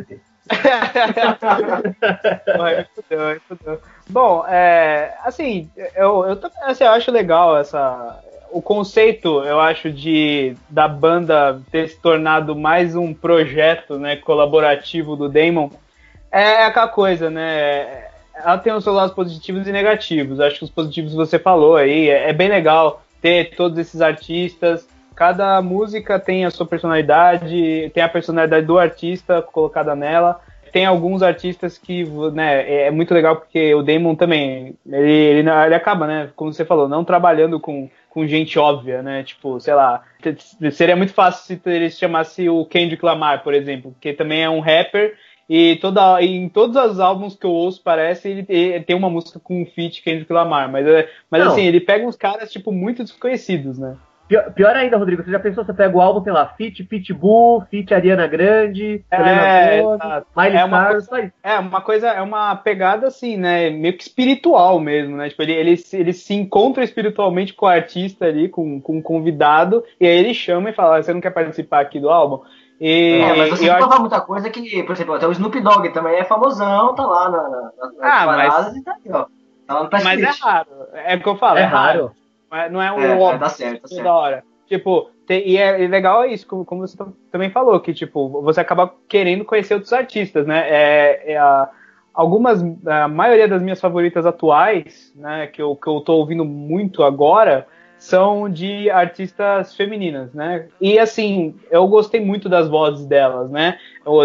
[4.08, 8.18] Bom, é, assim, eu, eu, assim, eu acho legal essa.
[8.50, 15.14] O conceito, eu acho, de da banda ter se tornado mais um projeto né, colaborativo
[15.14, 15.68] do Damon
[16.30, 18.06] é aquela coisa, né?
[18.34, 20.40] Ela tem os seus lados positivos e negativos.
[20.40, 24.88] Acho que os positivos você falou aí, é, é bem legal ter todos esses artistas.
[25.18, 30.40] Cada música tem a sua personalidade, tem a personalidade do artista colocada nela
[30.72, 35.74] tem alguns artistas que, né, é muito legal porque o Damon também, ele, ele, ele
[35.74, 40.02] acaba, né, como você falou, não trabalhando com, com gente óbvia, né, tipo, sei lá,
[40.72, 44.50] seria muito fácil se ele se chamasse o Kendrick Lamar, por exemplo, que também é
[44.50, 45.14] um rapper
[45.48, 49.40] e toda, em todos os álbuns que eu ouço parece ele, ele tem uma música
[49.40, 51.52] com um feat Kendrick Lamar, mas, é- mas Não.
[51.52, 53.96] assim, ele pega uns caras, tipo, muito desconhecidos, né.
[54.28, 57.62] Pior, pior ainda, Rodrigo, você já pensou, você pega o álbum, sei lá, Fit Pitbull,
[57.70, 60.24] Fit Ariana Grande, É, Selena Gomez.
[60.36, 61.32] Miley É uma Cyrus, isso.
[61.42, 63.70] É, uma coisa, é uma pegada assim, né?
[63.70, 65.30] Meio que espiritual mesmo, né?
[65.30, 69.02] Tipo, ele, ele, se- ele se encontra espiritualmente com o artista ali, com, com o
[69.02, 72.42] convidado, e aí ele chama e fala: "Ah, Você não quer participar aqui do álbum?
[72.80, 75.58] E, É, mas você eu não falar muita coisa que, por exemplo, até o Snoop
[75.60, 79.24] Dogg também é famosão, tá lá na, na, nas Ah, mas- e tá aqui, ó.
[79.66, 80.68] Tá lá no press mas é raro.
[80.92, 81.98] É o que eu falo, É é, raro.
[82.04, 82.12] raro.
[82.70, 84.06] Não é um É, óbvio é, dá certo, certo.
[84.06, 84.44] hora.
[84.66, 88.28] Tipo, tem- e é, legal é isso, como, como você tam- também falou, que tipo,
[88.42, 90.66] você acaba querendo conhecer outros artistas, né?
[90.68, 91.68] É, é a-
[92.12, 97.02] algumas, a maioria das minhas favoritas atuais, né, que eu, que eu tô ouvindo muito
[97.02, 100.68] agora, são de artistas femininas, né?
[100.80, 103.76] E assim, eu gostei muito das vozes delas, né?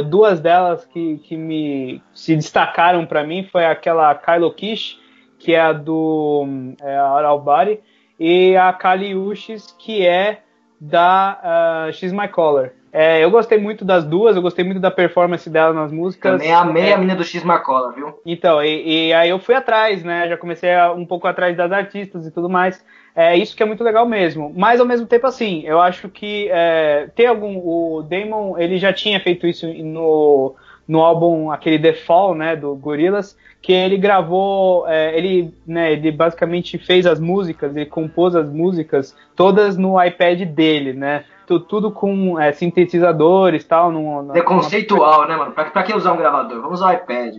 [0.09, 4.99] Duas delas que, que me se destacaram pra mim foi aquela Kylo Kish,
[5.39, 6.45] que é a do
[6.81, 7.79] é, a Oral Body,
[8.19, 10.41] e a Kali Uchis, que é
[10.79, 11.39] da
[11.87, 12.71] ah, X My Color.
[12.91, 16.33] É, eu gostei muito das duas, eu gostei muito da performance dela nas músicas.
[16.33, 18.19] Também amei É, a menina do X Marcola, viu?
[18.23, 20.27] então, e, e aí eu fui atrás, né?
[20.29, 22.85] Já comecei a- um pouco atrás das artistas e tudo mais.
[23.15, 24.53] É isso que é muito legal mesmo.
[24.55, 27.57] Mas ao mesmo tempo, assim, eu acho que é, tem algum.
[27.57, 30.55] O Damon, ele já tinha feito isso no,
[30.87, 32.55] no álbum, aquele The Fall, né?
[32.55, 34.87] Do Gorillaz, que ele gravou.
[34.87, 40.41] é, ele, né, ele basicamente fez as músicas, ele compôs as músicas todas no iPad
[40.41, 41.23] dele, né?
[41.47, 43.91] Tu- Tudo com é, sintetizadores e tal.
[43.91, 45.51] num- É conceitual, né, mano?
[45.51, 46.61] Pra, pra que usar um gravador?
[46.61, 47.37] Vamos usar o iPad.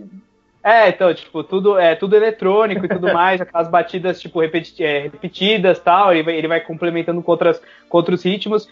[0.63, 4.99] É, então, tipo, tudo é tudo eletrônico e tudo mais, aquelas batidas, tipo, repeti é,
[5.01, 8.67] repetidas tal, ele vai, ele vai complementando com, outras, com outros ritmos.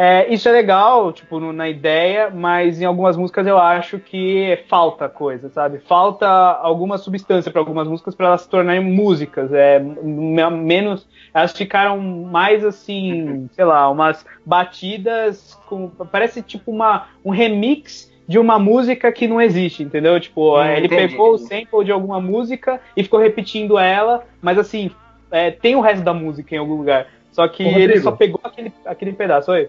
[0.00, 4.60] É, isso é legal, tipo, no- na ideia, mas em algumas músicas eu acho que
[4.68, 5.80] falta coisa, sabe?
[5.80, 9.52] Falta alguma substância para algumas músicas para elas se tornarem músicas.
[9.52, 11.04] É, menos.
[11.34, 15.88] Elas ficaram mais assim, sei lá, umas batidas com.
[16.12, 20.20] Parece tipo uma, um remix de uma música que não existe, entendeu?
[20.20, 24.58] Tipo, Hum, ele entendi, pegou o sample de alguma música e ficou repetindo ela, mas
[24.58, 24.92] assim,
[25.30, 27.06] é, tem o resto da música em algum lugar.
[27.32, 28.02] Só que Ô, ele Rodrigo.
[28.02, 29.68] só pegou aquele, aquele pedaço, oi?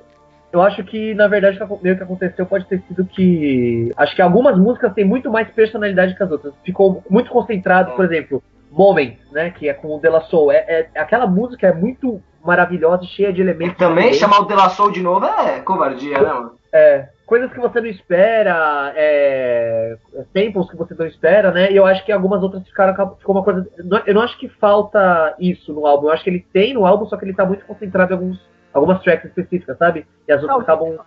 [0.52, 3.92] Eu acho que, na verdade, o que acon- meio que aconteceu pode ter sido que.
[3.96, 6.54] Acho que algumas músicas têm muito mais personalidade que as outras.
[6.64, 9.52] Ficou muito concentrado, por exemplo, Moments, né?
[9.52, 10.52] Que é com o De La Soul.
[10.52, 13.78] É, é- aquela música é muito maravilhosa e cheia de E elementos.
[13.78, 14.20] também diferentes.
[14.20, 16.52] chamar o De La Soul de novo é covardia, né, mano?
[16.72, 19.98] É, coisas que você não espera, é,
[20.34, 21.72] samples que você não espera, né?
[21.72, 23.68] E eu acho que algumas outras ficaram ficou uma coisa.
[24.06, 26.08] Eu não acho que falta isso no álbum.
[26.08, 28.40] Eu acho que ele tem no álbum, só que ele tá muito concentrado em alguns,
[28.74, 30.06] algumas tracks específicas, sabe?
[30.28, 30.98] E as outras acabam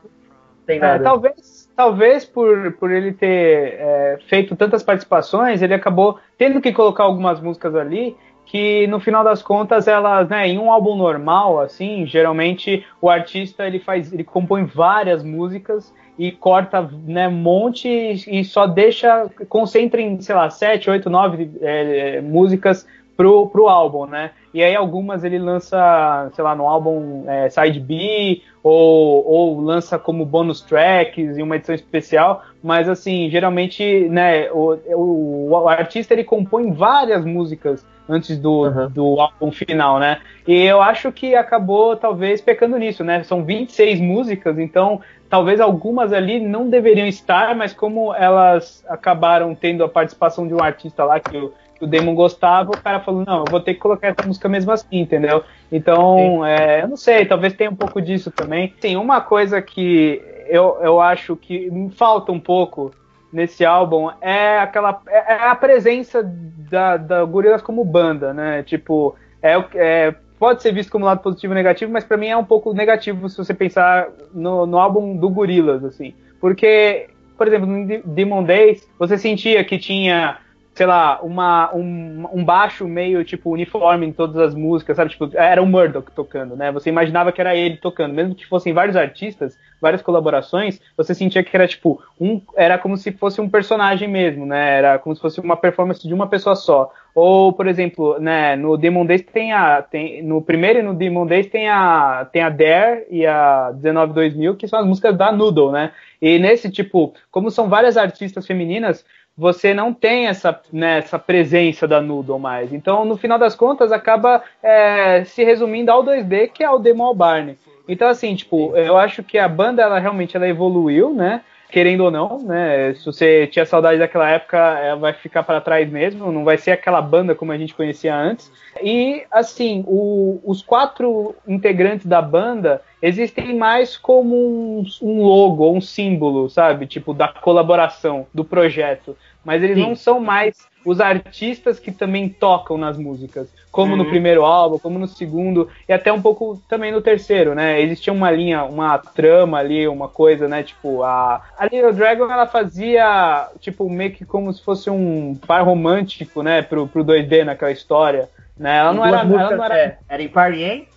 [0.66, 1.05] sem É, nada.
[1.05, 7.05] talvez, talvez por, por ele ter é, feito tantas participações, ele acabou tendo que colocar
[7.05, 12.05] algumas músicas ali que no final das contas elas, né, em um álbum normal, assim,
[12.07, 18.40] geralmente o artista ele faz, ele compõe várias músicas e corta, né, um monte e
[18.40, 22.87] e só deixa, concentra em, sei lá, sete, oito, nove é, é, músicas
[23.22, 24.32] pro, pro álbum, né?
[24.52, 29.96] E aí algumas ele lança, sei lá, no álbum é, Side B ou, ou lança
[29.98, 36.12] como bônus tracks em uma edição especial, mas assim, geralmente, né, o, o, o artista
[36.12, 38.90] ele compõe várias músicas antes do, Uhum.
[38.90, 40.20] do álbum final, né?
[40.46, 43.22] E eu acho que acabou talvez pecando nisso, né?
[43.22, 49.85] São 26 músicas, então talvez algumas ali não deveriam estar, mas como elas acabaram tendo
[49.85, 51.52] a participação de um artista lá que o,
[51.85, 54.71] o Damon gostava, o cara falou, não, eu vou ter que colocar essa música mesmo
[54.71, 55.42] assim, entendeu?
[55.71, 58.73] Então, é, eu não sei, talvez tenha um pouco disso também.
[58.81, 62.92] Tem uma coisa que eu, eu acho que me falta um pouco
[63.33, 66.23] nesse álbum é aquela é, é a presença
[66.71, 68.62] da, da Gorillaz como banda, né?
[68.62, 72.37] Tipo, é, é pode ser visto como lado positivo ou negativo, mas para mim é
[72.37, 76.14] um pouco negativo se você pensar no, no álbum do Gorillaz, assim.
[76.40, 77.07] Porque,
[77.38, 80.38] por exemplo, no Demon Days, você sentia que tinha
[80.74, 85.11] sei lá, uma, um, um baixo meio, tipo, uniforme em todas as músicas, sabe?
[85.11, 86.72] Tipo, era o Murdoch tocando, né?
[86.72, 88.14] Você imaginava que era ele tocando.
[88.14, 92.40] Mesmo que fossem vários artistas, várias colaborações, você sentia que era, tipo, um...
[92.56, 94.78] Era como se fosse um personagem mesmo, né?
[94.78, 96.90] Era como se fosse uma performance de uma pessoa só.
[97.14, 99.82] Ou, por exemplo, né, no Demon Days tem a...
[99.82, 104.56] Tem, no primeiro e no Demon Days tem a, tem a Dare e a 192.000,
[104.56, 105.92] que são as músicas da Noodle, né?
[106.20, 109.04] E nesse, tipo, como são várias artistas femininas
[109.37, 112.73] você não tem essa, né, essa presença da Noodle mais.
[112.73, 117.14] Então, no final das contas, acaba é, se resumindo ao 2D, que é o Demon
[117.14, 117.57] Barney.
[117.88, 121.42] Então, assim, tipo, eu acho que a banda, ela realmente ela evoluiu, né?
[121.72, 122.92] Querendo ou não, né?
[122.94, 126.72] Se você tinha saudade daquela época, ela vai ficar para trás mesmo, não vai ser
[126.72, 128.52] aquela banda como a gente conhecia antes.
[128.82, 135.80] E assim, o, os quatro integrantes da banda existem mais como um, um logo, um
[135.80, 136.87] símbolo, sabe?
[136.87, 139.16] Tipo, da colaboração, do projeto.
[139.44, 139.83] Mas eles Sim.
[139.83, 143.98] não são mais os artistas que também tocam nas músicas, como uhum.
[143.98, 147.81] no primeiro álbum, como no segundo, e até um pouco também no terceiro, né?
[147.81, 150.62] Existia uma linha, uma trama ali, uma coisa, né?
[150.62, 155.62] Tipo, a, a Little Dragon, ela fazia, tipo, meio que como se fosse um par
[155.64, 156.62] romântico, né?
[156.62, 158.28] Pro, pro 2D naquela história,
[158.59, 158.78] né?
[158.78, 159.78] Ela não, era, músicas, ela não era...
[159.78, 160.91] É, era em e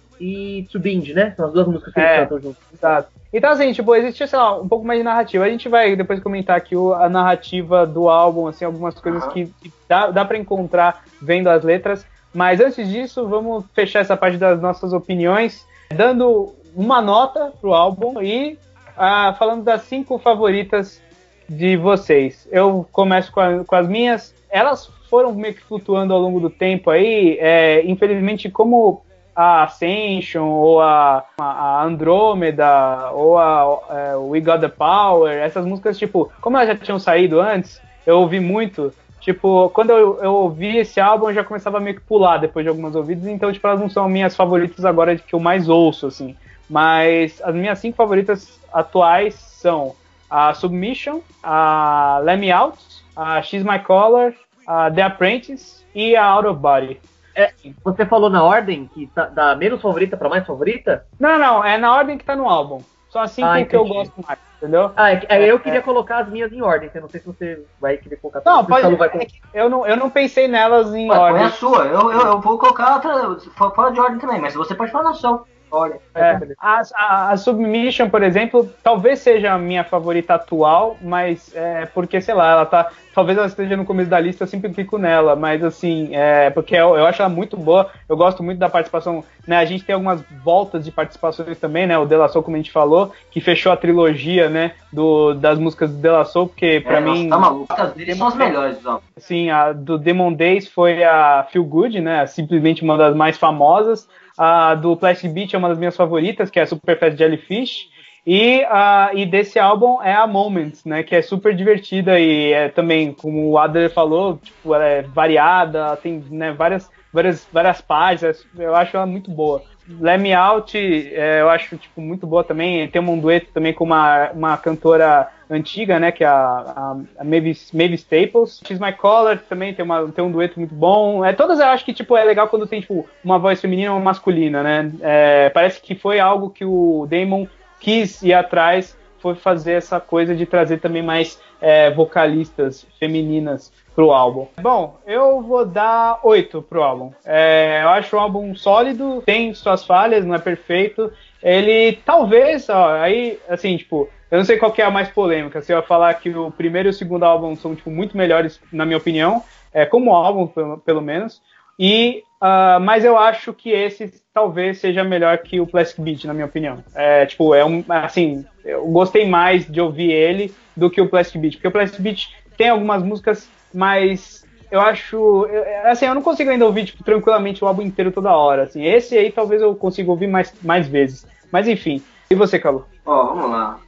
[0.68, 1.34] Tsubind, né?
[1.36, 2.64] São as duas músicas que é, eles cantam juntos.
[2.74, 3.10] Exato.
[3.34, 5.44] Então, assim, tipo, existia, sei lá, um pouco mais de narrativa.
[5.44, 9.48] A gente vai depois comentar aqui o, a narrativa do álbum, assim, algumas coisas que,
[9.62, 12.06] que dá, dá para encontrar vendo as letras.
[12.34, 18.22] Mas antes disso, vamos fechar essa parte das nossas opiniões, dando uma nota pro álbum
[18.22, 18.58] e
[18.98, 21.02] ah, falando das cinco favoritas
[21.48, 22.48] de vocês.
[22.52, 24.36] Eu começo com, a, com as minhas.
[24.50, 27.38] Elas foram meio que flutuando ao longo do tempo aí.
[27.40, 29.05] É, infelizmente, como
[29.36, 35.98] a Ascension, ou a, a Andrômeda, ou a, é, We Got the Power, essas músicas,
[35.98, 38.94] tipo, como elas já tinham saído antes, eu ouvi muito.
[39.20, 42.64] Tipo, quando eu, eu ouvi esse álbum, eu já começava a meio que pular depois
[42.64, 46.08] de algumas ouvidas, então, tipo, elas não são minhas favoritas agora que eu mais ouço,
[46.08, 46.36] assim.
[46.70, 49.96] Mas as minhas cinco favoritas atuais são
[50.30, 52.78] a Submission, a Let Me Out,
[53.16, 54.34] a She's My Color,
[54.68, 57.00] a The Apprentice e a Out of Body.
[57.36, 57.52] É,
[57.84, 61.06] você falou na ordem que tá, da menos favorita para mais favorita?
[61.20, 62.82] Não, não, é na ordem que tá no álbum.
[63.10, 64.92] Só assim ah, que eu gosto mais, entendeu?
[64.96, 65.82] Ah, é, é, eu queria é.
[65.82, 68.94] colocar as minhas em ordem, eu não sei se você vai querer colocar Não, pode,
[68.96, 69.10] vai...
[69.54, 71.40] É eu não Eu não pensei nelas em Ué, ordem.
[71.40, 73.38] Põe a sua, eu, eu, eu vou colocar outra,
[73.74, 75.46] fora de ordem também, mas você pode falar na sua.
[75.76, 81.54] Olha, é, a, a, a, Submission, por exemplo, talvez seja a minha favorita atual, mas
[81.54, 82.90] é porque, sei lá, ela tá.
[83.14, 86.76] Talvez ela esteja no começo da lista, eu sempre fico nela, mas assim, é porque
[86.76, 89.58] eu, eu acho ela muito boa, eu gosto muito da participação, né?
[89.58, 91.98] A gente tem algumas voltas de participações também, né?
[91.98, 94.72] O De La Soul, como a gente falou, que fechou a trilogia, né?
[94.94, 97.28] Do, das músicas do De La Soul, porque pra é, mim.
[97.28, 99.02] Tá maluco, as são as melhores, ó.
[99.18, 102.26] Sim, a do Demon Days foi a Feel Good, né?
[102.28, 104.08] Simplesmente uma das mais famosas.
[104.38, 107.90] A do Plastic Beach é uma das minhas favoritas, que é a Super Fast Jellyfish.
[108.28, 111.04] E, uh, e desse álbum é a Moments, né?
[111.04, 115.96] Que é super divertida e é também, como o Adler falou, tipo, ela é variada,
[115.98, 119.62] tem né, várias, várias, várias páginas, eu acho ela muito boa.
[119.88, 122.88] Let Me Out, é, eu acho tipo, muito boa também.
[122.88, 126.12] Tem um dueto também com uma, uma cantora antiga, né?
[126.12, 128.62] Que é a, a, a Mavis, Mavis Staples.
[128.66, 131.24] She's My Color também tem, uma, tem um dueto muito bom.
[131.24, 134.00] É, todas eu acho que tipo, é legal quando tem tipo, uma voz feminina ou
[134.00, 134.92] masculina, né?
[135.02, 137.48] É, parece que foi algo que o Damon
[137.80, 144.12] quis ir atrás, foi fazer essa coisa de trazer também mais é, vocalistas femininas pro
[144.12, 144.48] álbum.
[144.62, 147.12] Bom, eu vou dar 8 pro álbum.
[147.26, 151.12] É, eu acho o álbum sólido, tem suas falhas, não é perfeito.
[151.42, 155.60] Ele talvez, ó, aí, assim, tipo, eu não sei qual que é a mais polêmica.
[155.60, 158.86] Se eu falar que o primeiro e o segundo álbum são, tipo, muito melhores, na
[158.86, 159.42] minha opinião,
[159.74, 161.42] é, como álbum, pelo, pelo menos.
[161.80, 166.34] E, uh, mas eu acho que esse talvez seja melhor que o Plastic Beach, na
[166.34, 166.84] minha opinião.
[166.94, 171.40] É, tipo, é um, assim, eu gostei mais de ouvir ele do que o Plastic
[171.40, 175.46] Beach, porque o Plastic Beach tem algumas músicas mas eu acho.
[175.84, 178.64] Assim, eu não consigo ainda ouvir tipo, tranquilamente o álbum inteiro toda hora.
[178.64, 178.86] Assim.
[178.86, 181.28] Esse aí talvez eu consiga ouvir mais, mais vezes.
[181.52, 182.02] Mas enfim.
[182.30, 182.86] E você, Calu?
[183.06, 183.80] Ó, oh, vamos lá.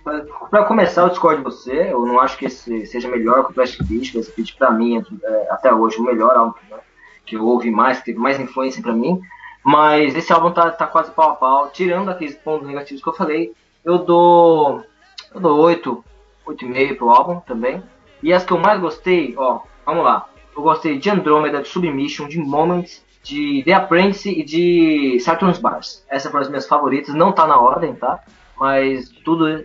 [0.52, 1.92] Pra, começar, eu discordo de você.
[1.92, 4.16] Eu não acho que esse seja melhor que o Plastic Beach.
[4.16, 6.78] Esse Beach, pra mim, é, até hoje, o melhor álbum né,
[7.28, 9.22] que eu ouvi mais, que teve mais influência pra mim.
[9.64, 11.70] Mas esse álbum tá, tá quase pau a pau.
[11.72, 13.54] Tirando aqueles pontos negativos que eu falei,
[13.84, 14.84] eu dou.
[15.36, 16.04] Eu dou 8,
[16.48, 17.84] 8,5 pro álbum também.
[18.24, 20.28] E as que eu mais gostei, ó, vamos lá.
[20.56, 26.04] Eu gostei de Andromeda, de Submission, de Moments, de The Apprentice e de Saturn's Bars.
[26.10, 28.24] Essas foram as minhas favoritas, não tá na ordem, tá?
[28.58, 29.64] Mas tudo,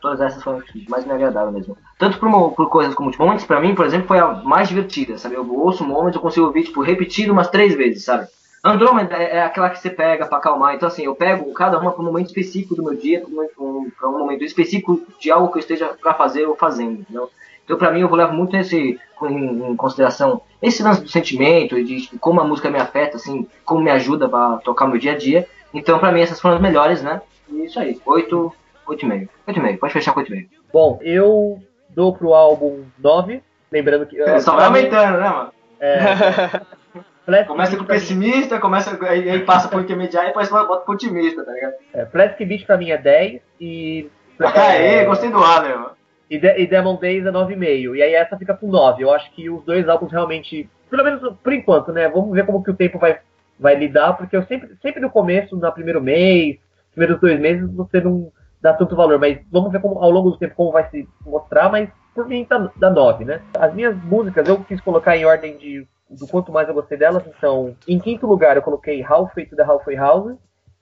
[0.00, 1.76] todas essas foram mais me agradaram mesmo.
[1.98, 5.18] Tanto por, por coisas como tipo, Moments, pra mim, por exemplo, foi a mais divertida,
[5.18, 5.34] sabe?
[5.34, 8.26] Eu ouço Moments, eu consigo ouvir, tipo, repetido umas três vezes, sabe?
[8.62, 10.74] Andrômeda é, é aquela que você pega para acalmar.
[10.74, 13.90] Então, assim, eu pego cada uma para um momento específico do meu dia, para um,
[14.04, 17.00] um, momento específico de algo que eu esteja para fazer ou fazendo.
[17.00, 17.30] Entendeu?
[17.64, 21.84] Então, para mim, eu levar muito esse, em, em, consideração esse lance do sentimento e
[21.84, 25.12] de, de, como a música me afeta, assim, como me ajuda para tocar meu dia
[25.12, 25.48] a dia.
[25.72, 27.22] Então, para mim, essas foram as melhores, né?
[27.48, 28.52] E isso aí, 8,
[28.90, 29.28] 8,5.
[29.48, 30.48] 8,5, pode fechar com 8,5.
[30.72, 31.60] Bom, eu
[31.90, 34.20] dou pro álbum 9, lembrando que.
[34.20, 35.52] É, só vai aumentando, né, mano?
[35.80, 37.44] É.
[37.46, 41.52] começa com pessimista, começa, aí, aí passa pro intermediário e depois bota pro otimista, tá
[41.52, 41.74] ligado?
[41.94, 44.10] É, Plastic Beach pra mim é 10 e.
[44.40, 46.00] Aê, é, gostei do Adler, mano.
[46.28, 47.96] E, De, e Demon Days é 9,5.
[47.96, 49.02] E aí essa fica com 9.
[49.02, 50.68] Eu acho que os dois álbuns realmente.
[50.88, 52.08] Pelo menos por enquanto, né?
[52.08, 53.18] Vamos ver como que o tempo vai,
[53.58, 56.56] vai lidar, porque eu sempre, sempre no começo, no primeiro mês,
[56.92, 59.18] primeiros dois meses, você não dá tanto valor.
[59.18, 62.44] Mas vamos ver como, ao longo do tempo como vai se mostrar, mas por mim
[62.44, 63.40] tá, dá 9, né?
[63.58, 67.22] As minhas músicas eu quis colocar em ordem de do quanto mais eu gostei delas.
[67.26, 70.36] Então, em quinto lugar eu coloquei Halfway to the Halfway House,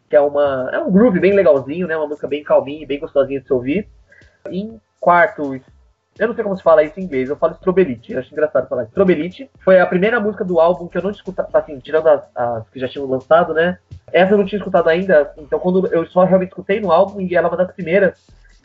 [0.09, 1.97] que é uma é um groove bem legalzinho, né?
[1.97, 3.89] Uma música bem calminha, bem gostosinha de se ouvir.
[4.51, 5.61] Em quarto,
[6.19, 8.85] eu não sei como se fala isso em inglês, eu falo Strobelite, acho engraçado falar.
[8.85, 12.69] Strobelite foi a primeira música do álbum que eu não escutado, assim, tirando as, as,
[12.71, 13.79] que já tinham lançado, né?
[14.13, 17.35] Essa eu não tinha escutado ainda, então quando eu só realmente escutei no álbum e
[17.35, 18.19] ela é uma das primeiras,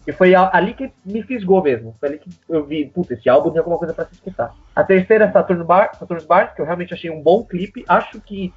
[0.06, 1.96] e foi ali que me fisgou mesmo.
[2.00, 4.54] Foi ali que eu vi, puta, esse álbum tem alguma coisa para se escutar.
[4.76, 7.86] A terceira é Saturn's, Bar, Saturn's Bar, que eu realmente achei um bom clipe.
[7.88, 8.54] Acho que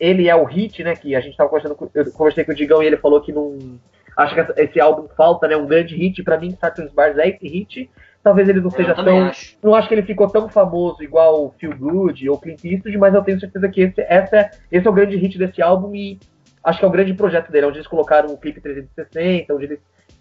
[0.00, 0.96] ele é o hit, né?
[0.96, 3.78] Que a gente tava conversando, eu conversei com o Digão e ele falou que não.
[4.16, 5.56] Acho que esse álbum falta, né?
[5.56, 6.24] Um grande hit.
[6.24, 7.88] para mim, Saturn's Bars é esse hit.
[8.22, 9.26] Talvez ele não seja tão.
[9.26, 9.56] Acho.
[9.62, 13.14] Não acho que ele ficou tão famoso igual o Feel Good ou Clint Eastwood, mas
[13.14, 16.18] eu tenho certeza que esse, essa é, esse é o grande hit desse álbum e
[16.62, 19.80] acho que é o grande projeto dele, onde eles colocaram o clipe 360, onde eles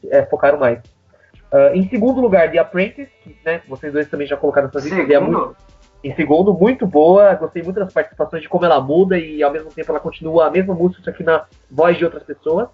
[0.10, 0.80] é, focaram mais.
[1.52, 5.10] Uh, em segundo lugar, The Apprentice, que, né, vocês dois também já colocaram essas listas.
[5.10, 5.56] É muito,
[6.04, 7.34] em segundo, muito boa.
[7.34, 10.52] Gostei muito das participações, de como ela muda e ao mesmo tempo ela continua a
[10.52, 12.70] mesma música, só que na voz de outras pessoas.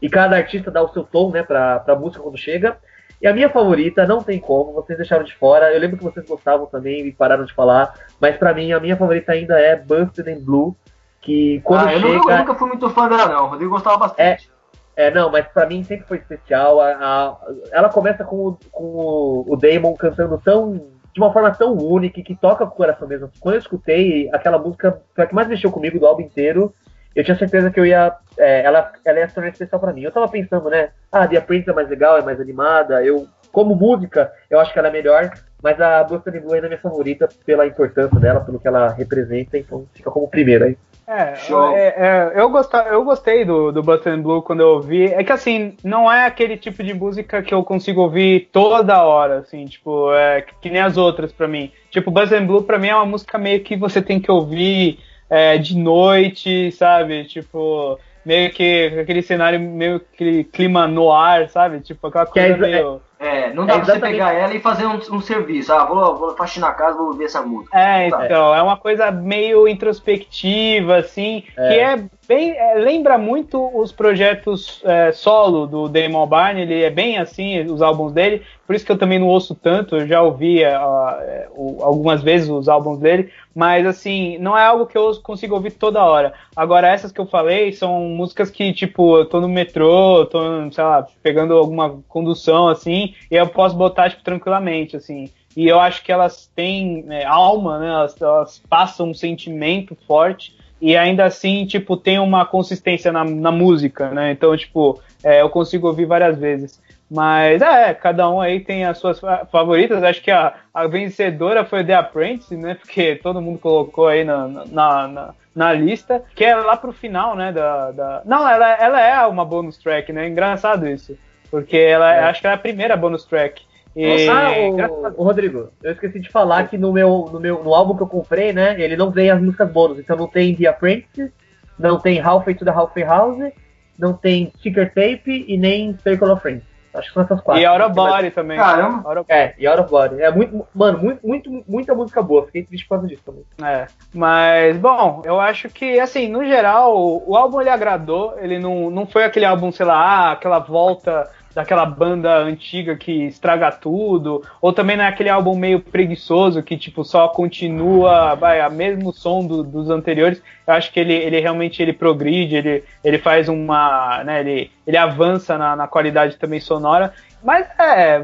[0.00, 2.78] E cada artista dá o seu tom, né, pra, pra música quando chega.
[3.22, 5.72] E a minha favorita, não tem como, vocês deixaram de fora.
[5.72, 7.94] Eu lembro que vocês gostavam também e pararam de falar.
[8.20, 10.76] Mas para mim, a minha favorita ainda é Busted in Blue.
[11.20, 12.14] Que quando ah, eu chega.
[12.14, 13.44] Nunca, eu nunca fui muito fã dela, não.
[13.44, 14.50] O Rodrigo gostava bastante.
[14.96, 16.80] É, é, não, mas para mim sempre foi especial.
[16.80, 17.38] A, a,
[17.70, 22.22] ela começa com, o, com o, o Damon cantando tão de uma forma tão única
[22.22, 23.30] que toca com o coração mesmo.
[23.38, 26.74] Quando eu escutei aquela música, foi a que mais mexeu comigo do álbum inteiro.
[27.14, 28.12] Eu tinha certeza que eu ia.
[28.38, 30.02] É, ela, ela ia se tornar especial para mim.
[30.02, 30.90] Eu tava pensando, né?
[31.10, 33.04] Ah, The Prince é mais legal, é mais animada.
[33.04, 35.30] Eu, como música, eu acho que ela é melhor.
[35.62, 39.56] Mas a Boston Blue ainda é minha favorita pela importância dela, pelo que ela representa.
[39.56, 40.76] Então fica como primeira aí.
[41.06, 41.34] É,
[41.74, 45.06] é, é, eu, gostei, eu gostei do, do Button Blue quando eu ouvi.
[45.06, 49.38] É que assim, não é aquele tipo de música que eu consigo ouvir toda hora,
[49.38, 51.72] assim, tipo, é que nem as outras para mim.
[51.90, 55.00] Tipo, Button Blue pra mim é uma música meio que você tem que ouvir
[55.32, 57.24] é, de noite, sabe?
[57.24, 61.80] Tipo, meio que aquele cenário, meio que clima no ar, sabe?
[61.80, 63.00] Tipo, aquela coisa é, meio.
[63.22, 65.72] É, não dá é pra você pegar ela e fazer um, um serviço.
[65.72, 67.78] Ah, vou, vou faxinar a casa, vou ouvir essa música.
[67.78, 71.68] É, então, é uma coisa meio introspectiva, assim, é.
[71.68, 72.50] que é bem.
[72.50, 77.80] É, lembra muito os projetos é, solo do Damon Barney, ele é bem assim, os
[77.80, 82.22] álbuns dele, por isso que eu também não ouço tanto, eu já ouvi uh, algumas
[82.22, 86.32] vezes os álbuns dele, mas assim, não é algo que eu consigo ouvir toda hora.
[86.56, 90.84] Agora, essas que eu falei são músicas que, tipo, eu tô no metrô, tô, sei
[90.84, 95.30] lá, pegando alguma condução, assim, e eu posso botar tipo, tranquilamente, assim.
[95.56, 97.88] E eu acho que elas têm é, alma, né?
[97.88, 103.52] Elas, elas, passam um sentimento forte e ainda assim, tipo, tem uma consistência na, na
[103.52, 104.32] música, né?
[104.32, 106.80] Então, tipo, é, eu consigo ouvir várias vezes.
[107.14, 110.02] Mas é, cada um aí tem as suas favoritas.
[110.02, 112.74] Acho que a, a vencedora foi The Apprentice, né?
[112.74, 116.24] Porque todo mundo colocou aí na, na, na, na lista.
[116.34, 117.52] Que é lá pro final, né?
[117.52, 118.22] Da, da...
[118.24, 120.26] Não, ela, ela é uma bonus track, né?
[120.26, 121.14] Engraçado isso.
[121.52, 122.20] Porque ela é.
[122.24, 123.62] acho que é a primeira bonus track.
[123.94, 124.26] E...
[124.26, 127.94] Nossa, o, o, Rodrigo, eu esqueci de falar que no meu, no meu no álbum
[127.94, 131.30] que eu comprei, né, ele não vem as músicas bônus, então não tem The Apprentice,
[131.78, 133.52] não tem Halfway to the Halfway House,
[133.98, 136.72] não tem Sticker Tape e nem Circle of Friends.
[136.94, 137.62] Acho que são essas quatro.
[137.62, 138.58] E Out of Body também.
[138.58, 139.24] Caramba.
[139.28, 140.20] É, e Out of Body.
[140.20, 142.44] É muito, mano, muito, muito, muita música boa.
[142.44, 143.44] Fiquei triste por causa disso também.
[143.62, 143.86] É.
[144.12, 148.34] Mas, bom, eu acho que, assim, no geral, o álbum ele agradou.
[148.38, 153.26] Ele não, não foi aquele álbum, sei lá, ah, aquela volta daquela banda antiga que
[153.26, 158.68] estraga tudo, ou também não é álbum meio preguiçoso que tipo só continua, vai, a
[158.68, 160.42] mesmo som do, dos anteriores.
[160.66, 164.96] Eu acho que ele, ele realmente ele progride, ele, ele faz uma, né, ele, ele
[164.96, 167.12] avança na, na qualidade também sonora.
[167.42, 168.22] Mas é,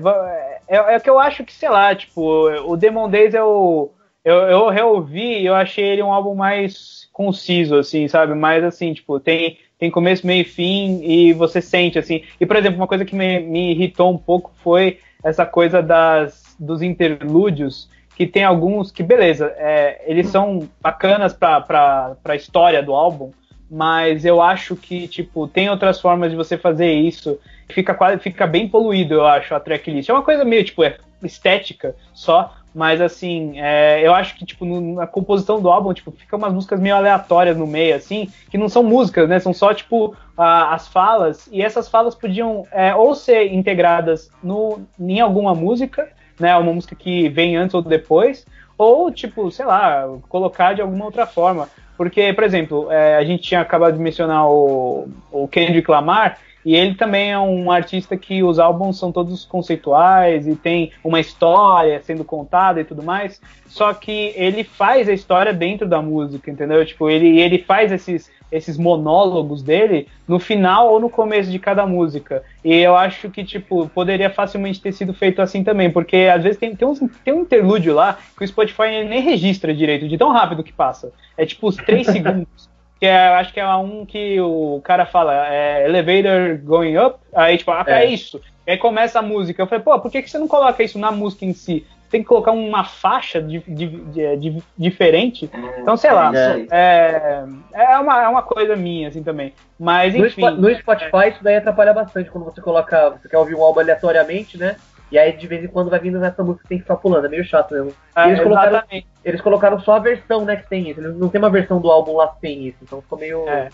[0.69, 3.91] é, é que eu acho que, sei lá, tipo, o Demon Days é o
[4.25, 8.35] eu, eu reouvi e eu achei ele um álbum mais conciso, assim, sabe?
[8.35, 12.23] Mais assim, tipo, tem, tem começo, meio e fim e você sente, assim.
[12.41, 16.57] E, por exemplo, uma coisa que me, me irritou um pouco foi essa coisa das,
[16.59, 22.93] dos interlúdios, que tem alguns que, beleza, é, eles são bacanas pra, pra história do
[22.93, 23.31] álbum,
[23.71, 27.39] mas eu acho que, tipo, tem outras formas de você fazer isso.
[27.69, 30.09] Fica quase, fica bem poluído, eu acho, a tracklist.
[30.09, 34.65] É uma coisa meio, tipo, é estética só, mas assim, é, eu acho que, tipo,
[34.65, 38.59] no, na composição do álbum, tipo, fica umas músicas meio aleatórias no meio, assim, que
[38.59, 39.39] não são músicas, né?
[39.39, 44.81] São só, tipo, a, as falas, e essas falas podiam é, ou ser integradas no,
[44.99, 46.09] em alguma música,
[46.39, 46.57] né?
[46.57, 48.47] Uma música que vem antes ou depois,
[48.77, 51.69] ou, tipo, sei lá, colocar de alguma outra forma.
[51.97, 56.39] Porque, por exemplo, é, a gente tinha acabado de mencionar o, o Kendrick Lamar,
[56.69, 61.19] e ele também é um artista que os álbuns são todos conceituais e tem uma
[61.19, 63.41] história sendo contada e tudo mais.
[63.65, 66.85] Só que ele faz a história dentro da música, entendeu?
[66.85, 71.87] Tipo, ele, ele faz esses, esses monólogos dele no final ou no começo de cada
[71.87, 72.43] música.
[72.63, 76.59] E eu acho que, tipo, poderia facilmente ter sido feito assim também, porque às vezes
[76.59, 80.31] tem, tem, uns, tem um interlúdio lá que o Spotify nem registra direito, de tão
[80.33, 81.15] rápido que passa.
[81.35, 82.69] É tipo os três segundos
[82.99, 87.57] que é, acho que é um que o cara fala, é, elevator going up, aí
[87.57, 88.05] tipo, ah, é.
[88.05, 88.41] é isso.
[88.67, 89.63] E aí começa a música.
[89.63, 91.87] Eu falei, pô, por que, que você não coloca isso na música em si?
[92.11, 95.51] Tem que colocar uma faixa de, de, de, de diferente.
[95.79, 96.33] Então, sei lá.
[96.71, 99.53] É, é, uma, é uma coisa minha, assim, também.
[99.79, 100.43] Mas, enfim.
[100.43, 103.11] No, no Spotify, isso daí atrapalha bastante quando você coloca.
[103.11, 104.77] Você quer ouvir um álbum aleatoriamente, né?
[105.11, 107.27] E aí de vez em quando vai vindo nessa música que tem que ficar pulando,
[107.27, 107.93] é meio chato mesmo.
[108.15, 108.83] Ah, eles, colocaram,
[109.25, 111.01] eles colocaram só a versão, né, que tem isso.
[111.01, 113.49] Eles não tem uma versão do álbum lá que tem isso, então ficou meio.
[113.49, 113.69] É.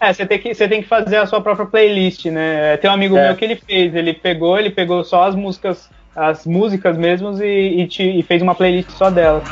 [0.00, 2.74] É, você tem, que, você tem que fazer a sua própria playlist, né?
[2.78, 3.26] Tem um amigo é.
[3.26, 7.44] meu que ele fez, ele pegou, ele pegou só as músicas, as músicas mesmos e,
[7.44, 9.42] e, te, e fez uma playlist só dela.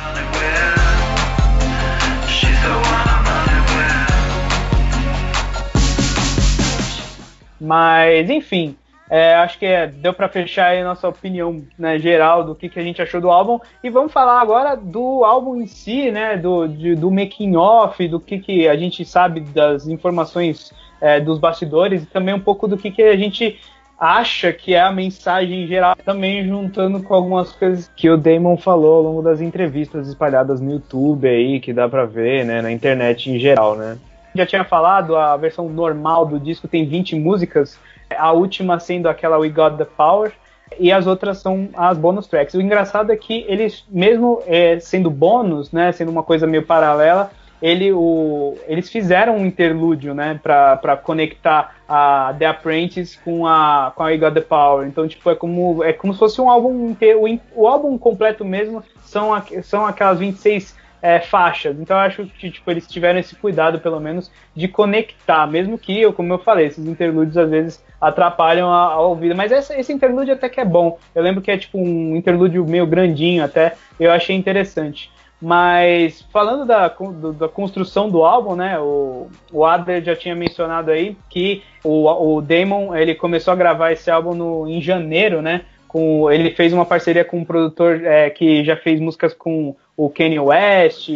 [7.61, 8.74] Mas, enfim,
[9.11, 12.69] é, acho que é, deu para fechar aí a nossa opinião né, geral do que,
[12.69, 13.59] que a gente achou do álbum.
[13.83, 16.37] E vamos falar agora do álbum em si, né?
[16.37, 21.41] Do, de, do making off, do que, que a gente sabe das informações é, dos
[21.41, 23.59] bastidores e também um pouco do que, que a gente
[23.99, 28.95] acha que é a mensagem geral, também juntando com algumas coisas que o Damon falou
[28.95, 33.29] ao longo das entrevistas espalhadas no YouTube aí, que dá pra ver, né, na internet
[33.29, 33.99] em geral, né.
[34.35, 37.79] Já tinha falado, a versão normal do disco tem 20 músicas,
[38.17, 40.33] a última sendo aquela We Got the Power,
[40.79, 42.55] e as outras são as bonus tracks.
[42.55, 47.31] O engraçado é que eles, mesmo é, sendo bônus, né, sendo uma coisa meio paralela,
[47.61, 54.03] ele, o, eles fizeram um interlúdio, né, para conectar a The Apprentice com a com
[54.03, 54.87] a We Got the Power.
[54.87, 58.45] Então, tipo, é como é como se fosse um álbum inteiro, o, o álbum completo
[58.45, 59.31] mesmo são
[59.63, 61.78] são aquelas 26 é, faixas.
[61.78, 66.11] Então eu acho que tipo, eles tiveram esse cuidado, pelo menos, de conectar, mesmo que,
[66.12, 69.34] como eu falei, esses interlúdios às vezes atrapalham a, a ouvida.
[69.34, 70.98] Mas esse, esse interlúdio até que é bom.
[71.14, 75.11] Eu lembro que é tipo um interlúdio meio grandinho até, eu achei interessante.
[75.40, 78.78] Mas falando da, da construção do álbum, né?
[78.78, 83.92] O, o Adler já tinha mencionado aí que o, o Damon ele começou a gravar
[83.92, 85.62] esse álbum no, em janeiro, né?
[85.91, 90.09] Com, ele fez uma parceria com um produtor é, que já fez músicas com o
[90.09, 91.11] Kanye West,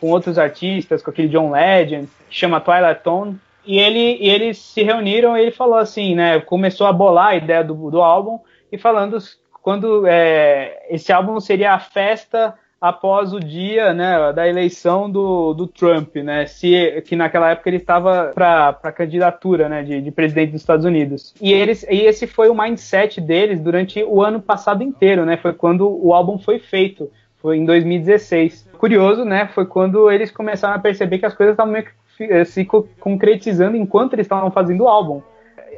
[0.00, 3.36] com outros artistas, com aquele John Legend, que chama Twilight Tone.
[3.66, 6.38] E, ele, e eles se reuniram e ele falou assim, né?
[6.38, 8.38] Começou a bolar a ideia do, do álbum
[8.70, 9.18] e falando
[9.62, 15.66] quando é, esse álbum seria a festa após o dia né, da eleição do, do
[15.66, 20.52] Trump, né, se, que naquela época ele estava para a candidatura né, de, de, presidente
[20.52, 21.34] dos Estados Unidos.
[21.40, 25.52] E, eles, e esse foi o mindset deles durante o ano passado inteiro, né, foi
[25.52, 27.10] quando o álbum foi feito
[27.40, 28.68] foi em 2016.
[28.76, 29.48] Curioso, né?
[29.54, 33.76] Foi quando eles começaram a perceber que as coisas estavam meio que eh, se concretizando
[33.76, 35.22] enquanto eles estavam fazendo o álbum.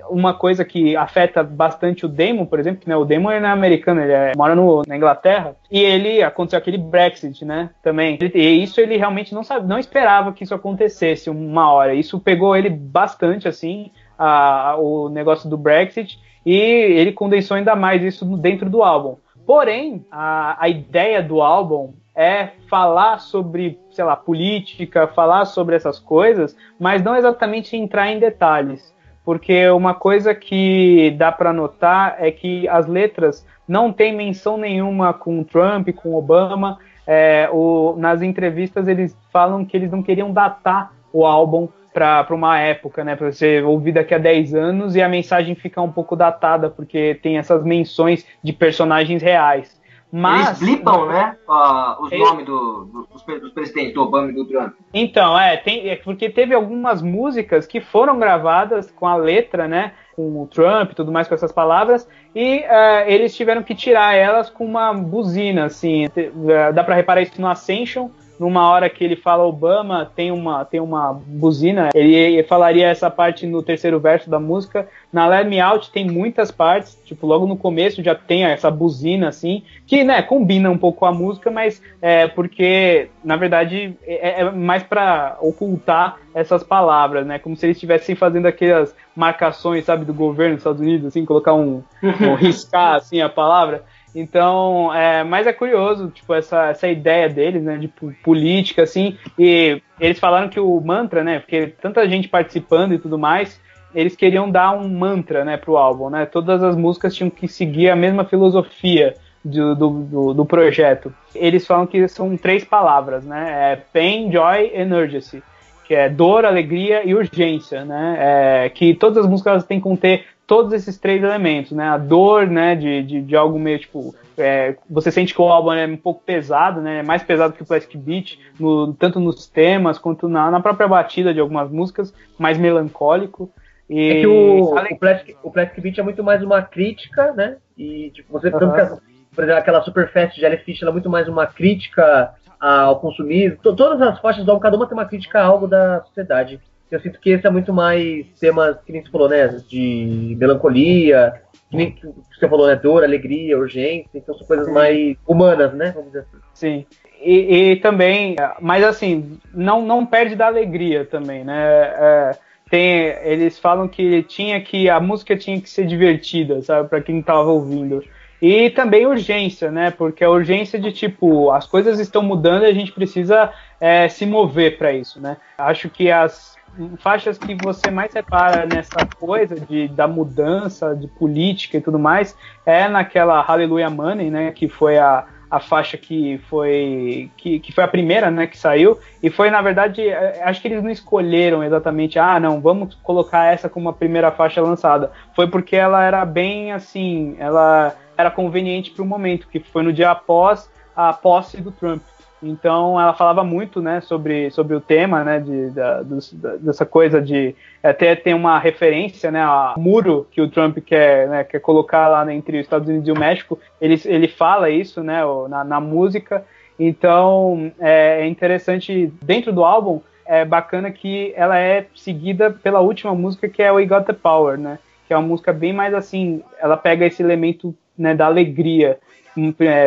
[0.08, 4.12] Uma coisa que afeta bastante o Damon, por exemplo, né, o Damon é americano, ele
[4.12, 7.70] é, mora no, na Inglaterra, e ele aconteceu aquele Brexit, né?
[7.82, 8.18] Também.
[8.20, 11.94] E isso ele realmente não sabe, não esperava que isso acontecesse uma hora.
[11.94, 18.02] Isso pegou ele bastante, assim, a, o negócio do Brexit, e ele condensou ainda mais
[18.02, 19.16] isso dentro do álbum.
[19.46, 25.98] Porém, a, a ideia do álbum é falar sobre, sei lá, política, falar sobre essas
[25.98, 28.94] coisas, mas não exatamente entrar em detalhes.
[29.24, 35.12] Porque uma coisa que dá para notar é que as letras não tem menção nenhuma
[35.12, 36.78] com Trump, com Obama.
[37.06, 42.58] É, o, nas entrevistas eles falam que eles não queriam datar o álbum para uma
[42.58, 46.16] época, né, para você ouvir daqui a 10 anos e a mensagem ficar um pouco
[46.16, 49.78] datada, porque tem essas menções de personagens reais.
[50.14, 51.36] Mas, Eles blipam, né?
[51.48, 54.74] Uh, os nomes do, do, dos, dos, presidentes, do Obama e do Trump.
[54.92, 59.94] Então, é, tem, é porque teve algumas músicas que foram gravadas com a letra, né?
[60.14, 64.14] Com o Trump e tudo mais, com essas palavras, e uh, eles tiveram que tirar
[64.14, 66.04] elas com uma buzina, assim.
[66.04, 70.64] Uh, dá pra reparar isso no Ascension, numa hora que ele fala Obama, tem uma,
[70.64, 74.88] tem uma buzina, ele falaria essa parte no terceiro verso da música.
[75.12, 79.28] Na Let Me Out tem muitas partes, tipo, logo no começo já tem essa buzina,
[79.28, 84.40] assim, que, né, combina um pouco com a música, mas é porque, na verdade, é,
[84.40, 90.04] é mais para ocultar essas palavras, né, como se eles estivessem fazendo aquelas marcações, sabe,
[90.04, 93.84] do governo dos Estados Unidos, assim, colocar um, um riscar, assim, a palavra.
[94.14, 97.88] Então, é, mas é curioso, tipo, essa, essa ideia deles, né, de
[98.22, 103.18] política, assim, e eles falaram que o mantra, né, porque tanta gente participando e tudo
[103.18, 103.58] mais,
[103.94, 107.88] eles queriam dar um mantra, né, pro álbum, né, todas as músicas tinham que seguir
[107.88, 111.12] a mesma filosofia do, do, do, do projeto.
[111.34, 115.42] Eles falam que são três palavras, né, é pain, joy and urgency,
[115.86, 120.26] que é dor, alegria e urgência, né, é, que todas as músicas têm que conter
[120.46, 121.88] todos esses três elementos, né?
[121.88, 124.14] A dor, né, de, de, de algo meio tipo.
[124.36, 127.00] É, você sente que o álbum é um pouco pesado, né?
[127.00, 130.88] É mais pesado que o Plastic Beach, no, tanto nos temas quanto na, na própria
[130.88, 133.50] batida de algumas músicas, mais melancólico.
[133.88, 134.10] E...
[134.10, 137.56] É que o, o, Plastic, o Plastic Beach é muito mais uma crítica, né?
[137.76, 138.98] E tipo, você uhum.
[139.34, 143.58] por exemplo, aquela Superfest Jellyfish, ela é muito mais uma crítica ao consumismo.
[143.62, 146.60] Todas as faixas do álbum, cada uma tem uma crítica a algo da sociedade.
[146.92, 149.48] Eu sinto que esse é muito mais temas, que nem você falou, né?
[149.66, 152.76] De melancolia, que nem que você falou, né?
[152.76, 154.10] Dor, alegria, urgência.
[154.14, 154.72] Então são coisas Sim.
[154.72, 155.92] mais humanas, né?
[155.94, 156.36] Vamos dizer assim.
[156.52, 156.86] Sim.
[157.24, 161.54] E, e, também, mas assim, não, não perde da alegria também, né?
[161.56, 162.30] É,
[162.68, 167.20] tem, eles falam que tinha que a música tinha que ser divertida, sabe, para quem
[167.20, 168.02] estava ouvindo.
[168.40, 169.92] E também urgência, né?
[169.92, 174.26] Porque a urgência de tipo, as coisas estão mudando e a gente precisa é, se
[174.26, 175.36] mover para isso, né?
[175.56, 176.51] Acho que as
[176.98, 182.36] faixas que você mais repara nessa coisa de, da mudança de política e tudo mais
[182.64, 187.84] é naquela Hallelujah Money, né, que foi a, a faixa que foi que, que foi
[187.84, 188.98] a primeira, né, que saiu.
[189.22, 193.52] E foi na verdade é, acho que eles não escolheram exatamente ah não vamos colocar
[193.52, 195.12] essa como a primeira faixa lançada.
[195.34, 199.92] Foi porque ela era bem assim ela era conveniente para o momento que foi no
[199.92, 202.02] dia após a posse do Trump
[202.42, 207.20] então ela falava muito, né, sobre, sobre o tema, né, de, da, da, dessa coisa
[207.20, 212.08] de até tem uma referência, né, ao muro que o Trump quer, né, quer colocar
[212.08, 213.58] lá entre os Estados Unidos e o México.
[213.80, 216.44] Ele, ele fala isso, né, na, na música.
[216.78, 223.14] Então é, é interessante dentro do álbum é bacana que ela é seguida pela última
[223.14, 226.42] música que é We Got the Power, né, que é uma música bem mais assim,
[226.60, 228.98] ela pega esse elemento né, da alegria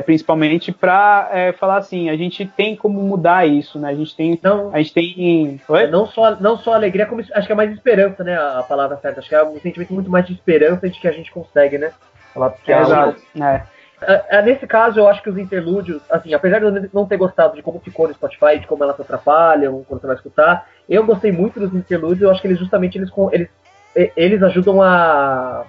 [0.06, 3.90] principalmente para é, falar assim, a gente tem como mudar isso, né?
[3.90, 5.88] A gente tem, não, a gente tem, Oi?
[5.88, 8.36] não só não só alegria, como acho que é mais esperança, né?
[8.36, 11.12] A, palavra certa, acho que é um sentimento muito mais de esperança de que a
[11.12, 11.92] gente consegue, né?
[12.34, 13.64] Falar que é, exato, é.
[14.30, 17.56] É, nesse caso, eu acho que os interlúdios, assim, apesar de eu não ter gostado
[17.56, 21.32] de como ficou no Spotify, de como elas atrapalham quando você vai escutar, eu gostei
[21.32, 22.22] muito dos interlúdios.
[22.22, 23.50] Eu acho que eles justamente eles, eles,
[24.16, 25.66] eles ajudam a,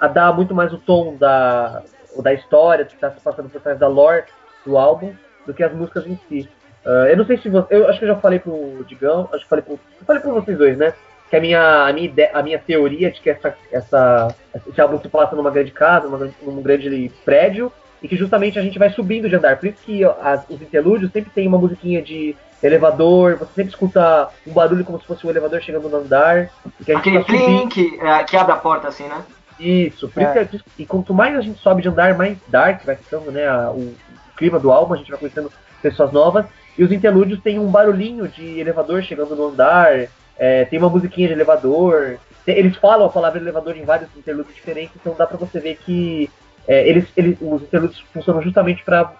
[0.00, 1.82] a dar muito mais o tom da,
[2.16, 4.24] ou da história que está se passando por trás da lore
[4.64, 5.12] do álbum
[5.46, 6.48] do que as músicas em si.
[6.84, 7.74] Uh, eu não sei se você.
[7.74, 9.74] Eu acho que eu já falei pro Digão, acho que falei pro.
[9.74, 10.92] Eu falei pra vocês dois, né?
[11.28, 14.34] Que a minha, a minha, ideia, a minha teoria de que essa, essa,
[14.68, 18.62] esse álbum se passa numa grande casa, numa, num grande prédio, e que justamente a
[18.62, 19.56] gente vai subindo de andar.
[19.58, 24.28] Por isso que as, os interlúdios sempre tem uma musiquinha de elevador, você sempre escuta
[24.46, 26.50] um barulho como se fosse o um elevador chegando no andar.
[26.80, 27.24] Aquele tá
[27.68, 29.24] que, é, que abre a porta assim, né?
[29.58, 30.48] Isso, por é.
[30.52, 33.46] isso que, e quanto mais a gente sobe de andar, mais dark vai ficando, né?
[33.46, 33.96] A, o, o,
[34.36, 35.50] clima do álbum, a gente vai conhecendo
[35.80, 36.44] pessoas novas.
[36.76, 41.28] E os interlúdios tem um barulhinho de elevador chegando no andar, é, tem uma musiquinha
[41.28, 42.18] de elevador.
[42.44, 45.76] Tem, eles falam a palavra elevador em vários interlúdios diferentes, então dá pra você ver
[45.76, 46.30] que
[46.68, 49.12] é, eles, eles, os interlúdios funcionam justamente para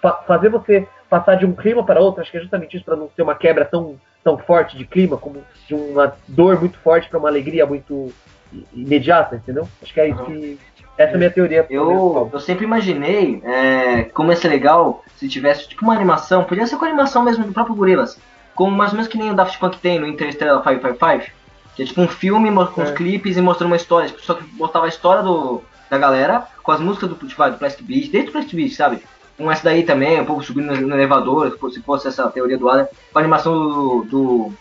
[0.00, 2.20] fa fazer você passar de um clima para outro.
[2.20, 5.16] Acho que é justamente isso, para não ter uma quebra tão, tão forte de clima,
[5.16, 8.12] como de uma dor muito forte para uma alegria muito
[8.72, 9.68] imediata, entendeu?
[9.82, 10.58] Acho que é isso que.
[10.96, 11.64] Essa é a minha teoria.
[11.70, 16.66] Eu, eu sempre imaginei é, como ia ser legal se tivesse tipo uma animação, podia
[16.66, 18.18] ser com a animação mesmo do próprio Gorillaz,
[18.54, 21.30] como mais ou menos que nem o Daft Punk tem no Interstellar 555,
[21.76, 22.94] Que é tipo um filme com os É.
[22.94, 24.08] clipes e mostrando uma história.
[24.08, 27.56] Tipo, só que botava a história do, da galera com as músicas do, tipo, do
[27.58, 29.00] Plastic Beach, desde o Plastic Beach, sabe?
[29.36, 32.28] Com essa daí também, um pouco subindo no, no elevador, se fosse- se fosse essa
[32.28, 34.04] teoria do Adam, com a animação do.
[34.10, 34.52] do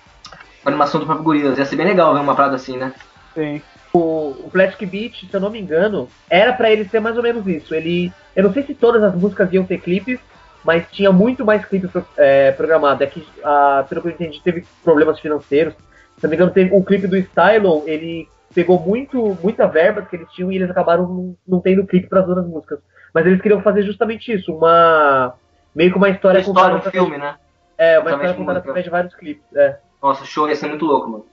[0.62, 1.58] com a animação do próprio Gorillaz.
[1.58, 2.94] Ia ser bem legal ver uma parada assim, né?
[3.34, 3.60] Sim.
[3.94, 7.24] O, o Plastic Beach, se eu não me engano, era pra ele ser mais ou
[7.24, 7.74] menos isso.
[7.74, 10.20] Ele, eu não sei se todas as músicas iam ter clipes,
[10.64, 13.04] mas tinha muito mais clipes pro- é, programado.
[13.04, 15.74] É que, ah, pelo que eu entendi, teve problemas financeiros.
[16.18, 20.16] Se não me engano, teve o clipe do Stylon, ele pegou muito, muita verba que
[20.16, 22.80] eles tinham e eles acabaram não, não tendo clipe para as outras músicas.
[23.14, 25.34] Mas eles queriam fazer justamente isso, uma
[25.76, 27.36] meio que uma história, Uma história, um através- filme, né?
[27.78, 29.44] É, uma história contada através de vários clipes.
[29.56, 29.78] É.
[30.02, 31.26] Nossa, show ia ser muito louco, mano.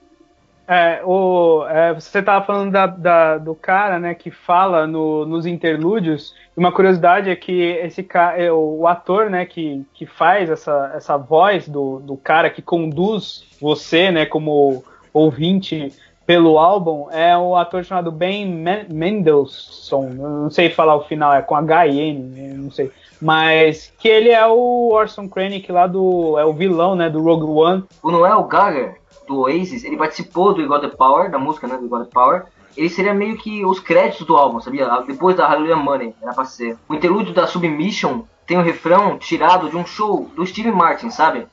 [0.67, 5.45] É, o, é, você tava falando da, da- do cara, né, que fala no- nos
[5.45, 6.33] interlúdios.
[6.57, 8.07] Uma curiosidade é que esse
[8.37, 12.61] é, o, o ator, né, que, que faz essa, essa voz do, do cara que
[12.63, 15.93] conduz você, né, como ouvinte
[16.25, 20.09] pelo álbum, é o ator chamado Ben Men- Mendelsohn.
[20.17, 22.91] Eu não sei falar o final, é com H-I-N, eu não sei.
[23.21, 26.37] Mas que ele é o Orson Krennic lá do.
[26.37, 27.83] É o vilão, né, do Rogue One.
[28.03, 28.95] O Noel Gallagher,
[29.27, 32.45] do Oasis, ele participou do Got The Power, da música, né, do Got The Power.
[32.75, 34.87] Ele seria meio que os créditos do álbum, sabia?
[35.07, 36.77] Depois da Hallelujah Money, era pra ser.
[36.89, 41.47] O interlúdio da Submission tem um refrão tirado de um show do Steve Martin, sabe?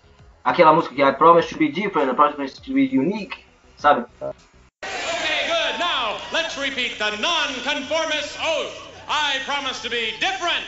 [0.44, 3.38] Aquela música que I promise to be different, I promise to be unique,
[3.76, 4.04] sabe?
[4.20, 5.78] Okay, good.
[5.78, 8.90] Now, let's repeat the nonconformist oath.
[9.08, 10.64] I promise to be different.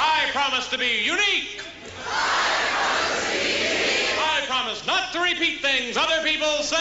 [0.00, 1.62] I promise to be unique.
[1.62, 2.53] I promise to
[5.34, 6.78] repeat things other people say.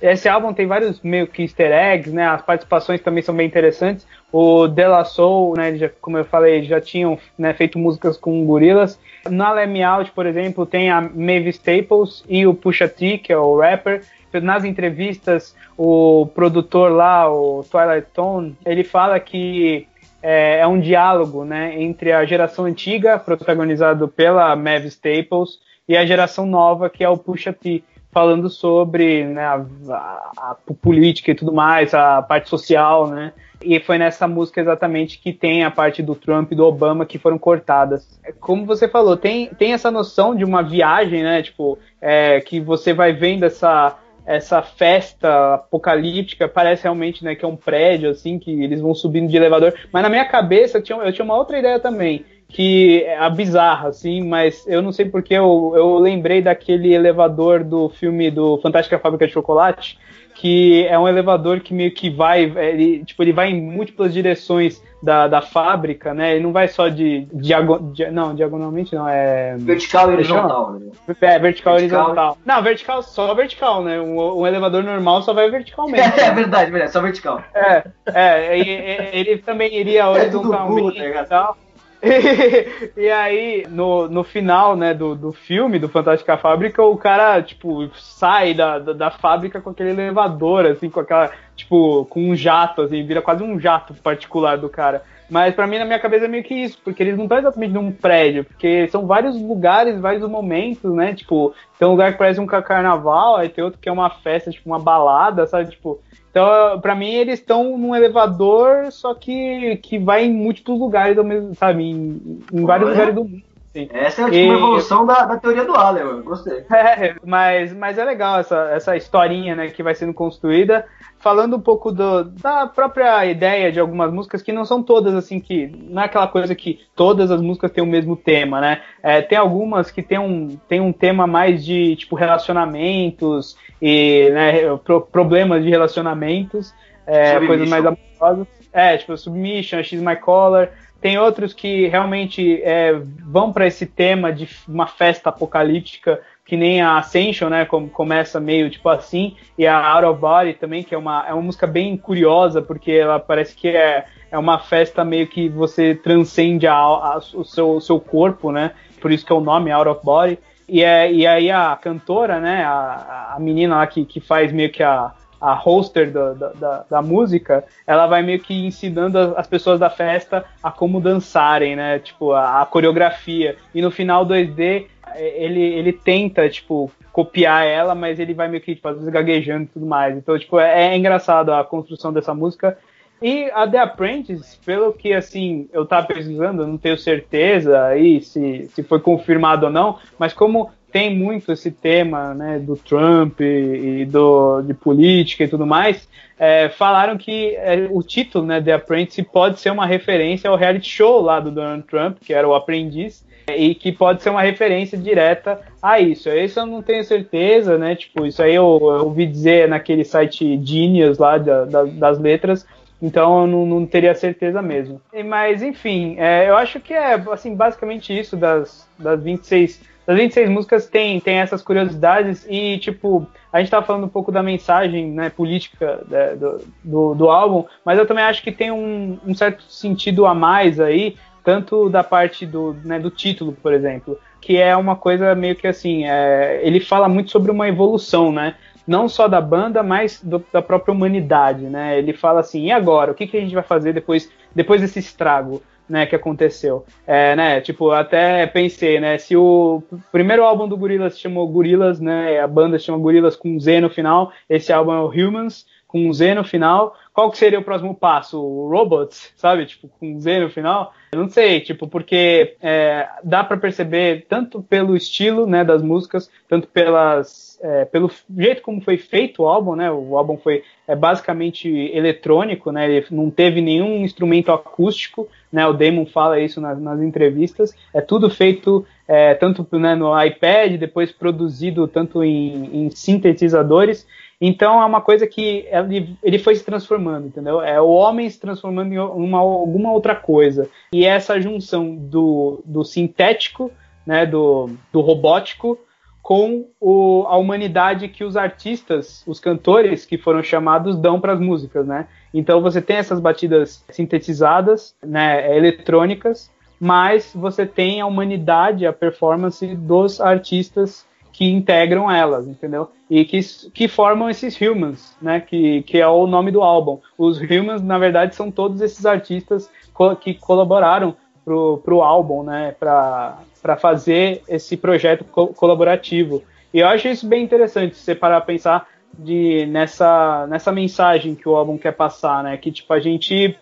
[0.00, 2.26] Esse álbum tem vários meio que easter eggs, né?
[2.26, 4.06] As participações também são bem interessantes.
[4.32, 5.76] O De La Soul, né?
[5.76, 8.98] já- como eu falei, já tinham né, feito músicas com gorilas.
[9.28, 13.30] Na Let Me Out, por exemplo, tem a Mavis Staples e o Pusha T, que
[13.30, 14.02] é o rapper.
[14.32, 19.86] Nas entrevistas, o produtor lá, o Twilight Tone, ele fala que
[20.22, 25.58] é, é um diálogo, né, entre a geração antiga, protagonizado pela Mavis Staples,
[25.88, 30.56] e a geração nova, que é o Pusha T, falando sobre né, a, a- a
[30.82, 33.32] política e tudo mais, a parte social, né?
[33.62, 37.18] E foi nessa música exatamente que tem a parte do Trump e do Obama que
[37.18, 38.18] foram cortadas.
[38.24, 41.42] É Como você falou, tem, tem essa noção de uma viagem, né?
[41.42, 43.96] Tipo, é, que você vai vendo essa
[44.30, 49.28] essa festa apocalíptica parece realmente né, que é um prédio assim que eles vão subindo
[49.28, 49.74] de elevador.
[49.92, 53.88] Mas na minha cabeça eu tinha, eu tinha uma outra ideia também que é bizarra
[53.88, 58.98] assim mas eu não sei porque eu, eu lembrei daquele elevador do filme do Fantástica
[58.98, 59.98] Fábrica de Chocolate
[60.34, 64.82] que é um elevador que meio que vai ele, tipo ele vai em múltiplas direções
[65.02, 69.56] da, da fábrica né ele não vai só de, diago, di- não diagonalmente não é
[69.58, 70.90] Vertical e eu- horizontal, né?
[71.20, 72.38] é, vertical e horizontal.
[72.44, 74.00] Não, vertical, só vertical, né?
[74.00, 76.00] Um, um elevador normal só vai verticalmente.
[76.20, 77.42] É verdade, verdade, só vertical.
[77.54, 77.82] É,
[78.14, 81.56] é, e- e- ele também iria É tudo burro, horizontalmente tá e tal.
[82.96, 87.88] e aí, no, no final, né, do, do filme, do Fantástica Fábrica, o cara, tipo,
[87.94, 92.82] sai da, da, da fábrica com aquele elevador, assim, com aquela, tipo, com um jato,
[92.82, 95.02] assim, vira quase um jato particular do cara.
[95.28, 97.72] Mas pra mim, na minha cabeça, é meio que isso, porque eles não estão exatamente
[97.72, 101.14] num prédio, porque são vários lugares, vários momentos, né?
[101.14, 104.10] Tipo, tem um lugar que parece um ca- carnaval, aí tem outro que é uma
[104.10, 105.70] festa, tipo, uma balada, sabe?
[105.70, 106.00] Tipo,
[106.30, 111.54] então, pra mim, eles estão num elevador, só que, que vai em múltiplos lugares, mesmo,
[111.56, 111.82] sabe?
[111.82, 112.94] Em, em vários Olha.
[112.94, 113.49] lugares do mundo.
[113.70, 113.88] Assim.
[113.92, 116.64] Essa é tipo E- uma evolução da, da teoria do Allen, eu gostei.
[116.70, 120.86] É, mas, mas é legal essa, essa historinha né, que vai sendo construída,
[121.18, 125.38] falando um pouco do, da própria ideia de algumas músicas que não são todas assim
[125.40, 128.80] que não é aquela coisa que todas as músicas têm o mesmo tema, né?
[129.02, 134.76] É, tem algumas que tem um, tem um tema mais de tipo relacionamentos e né,
[134.84, 136.74] pro- problemas de relacionamentos,
[137.06, 138.46] é, coisas mais amorosas.
[138.72, 140.68] É, tipo Submission, X My Color.
[141.00, 142.92] Tem outros que realmente é,
[143.24, 147.64] vão para esse tema de uma festa apocalíptica, que nem a Ascension, né?
[147.64, 151.32] Como começa meio tipo assim, e a Out of Body também, que é uma, é
[151.32, 155.94] uma música bem curiosa, porque ela parece que é, é uma festa meio que você
[155.94, 158.72] transcende a, a- o, seu, o seu corpo, né?
[159.00, 160.38] Por isso que é o nome Out of Body.
[160.68, 162.62] E, é, e aí a cantora, né?
[162.64, 167.02] A, a menina lá que, que faz meio que a, a hoster da, da, da,
[167.02, 171.98] música, ela vai meio que ensinando as, as pessoas da festa a como dançarem, né?
[171.98, 173.56] Tipo, a, a coreografia.
[173.74, 178.62] E no final 2D, eh, ele, ele tenta, tipo, copiar ela, mas ele vai meio
[178.62, 180.16] que, tipo, às vezes gaguejando e tudo mais.
[180.16, 182.76] Então, tipo, é, é engraçado a construção dessa música.
[183.22, 188.66] E a The Apprentice, pelo que assim eu tava pesquisando, não tenho certeza aí se,
[188.68, 194.00] se foi confirmado ou não, mas como tem muito esse tema né, do Trump e,
[194.00, 198.72] e do, de política e tudo mais, é, falaram que é, o título né, The
[198.72, 202.54] Apprentice pode ser uma referência ao reality show lá do Donald Trump, que era o
[202.54, 203.24] Aprendiz,
[203.54, 206.28] e que pode ser uma referência direta a isso.
[206.30, 207.94] Isso eu não tenho certeza, né?
[207.94, 212.66] Tipo, isso aí eu, eu ouvi dizer naquele site Genius lá da, da, das letras,
[213.02, 215.00] então eu não, não, teria certeza mesmo.
[215.24, 219.80] Mas enfim, é, eu acho que é assim, basicamente isso das, das 26
[220.10, 224.32] das 26 músicas tem, tem essas curiosidades e, tipo, a gente tava falando um pouco
[224.32, 228.72] da mensagem né, política né, do, do, do, álbum, mas eu também acho que tem
[228.72, 233.72] um, um certo sentido a mais aí, tanto da parte do, né, do título, por
[233.72, 238.32] exemplo, que é uma coisa meio que assim, é, ele fala muito sobre uma evolução,
[238.32, 238.56] né?
[238.88, 241.96] Não só da banda, mas do, da própria humanidade, né?
[241.96, 243.12] Ele fala assim, e agora?
[243.12, 245.62] O que, que a gente vai fazer depois, depois desse estrago?
[245.90, 246.86] Né, que aconteceu.
[247.04, 249.82] É, né, tipo, até pensei, né, se o
[250.12, 253.80] primeiro álbum do Gorillaz se chamou Gorillaz, né, a banda se chama Gorillaz com Z
[253.80, 257.64] no final, esse álbum é o Humans com Z no final, qual que seria o
[257.64, 258.40] próximo passo?
[258.40, 260.94] O Robots, sabe, tipo, com Z no final?
[261.12, 266.30] Eu não sei, tipo, porque é, dá para perceber tanto pelo estilo, né, das músicas,
[266.48, 268.08] tanto pelas, é, pelo
[268.38, 273.04] jeito como foi feito o álbum, né, o álbum foi é, basicamente eletrônico, né, ele
[273.10, 278.30] não teve nenhum instrumento acústico, né, o Damon fala isso nas, nas entrevistas, é tudo
[278.30, 284.06] feito é, tanto né, no iPad, depois produzido tanto em, em sintetizadores,
[284.40, 287.60] então é uma coisa que ele, ele foi se transformando, entendeu?
[287.60, 290.68] É o homem se transformando em uma, alguma outra coisa.
[290.92, 293.70] E essa junção do, do sintético,
[294.06, 295.78] né, do, do robótico,
[296.22, 301.40] com o, a humanidade que os artistas, os cantores que foram chamados dão para as
[301.40, 302.06] músicas, né?
[302.32, 309.74] Então você tem essas batidas sintetizadas, né, eletrônicas, mas você tem a humanidade, a performance
[309.74, 311.04] dos artistas
[311.40, 312.90] que integram elas, entendeu?
[313.08, 313.40] E que,
[313.72, 315.40] que formam esses humans, né?
[315.40, 316.98] Que, que é o nome do álbum.
[317.16, 322.76] Os humans, na verdade, são todos esses artistas co que colaboraram pro, pro álbum, né?
[322.78, 326.42] Para fazer esse projeto co colaborativo.
[326.74, 328.86] E eu acho isso bem interessante, você parar a pensar
[329.18, 332.58] de, nessa, nessa mensagem que o álbum quer passar, né?
[332.58, 333.56] Que, tipo, a gente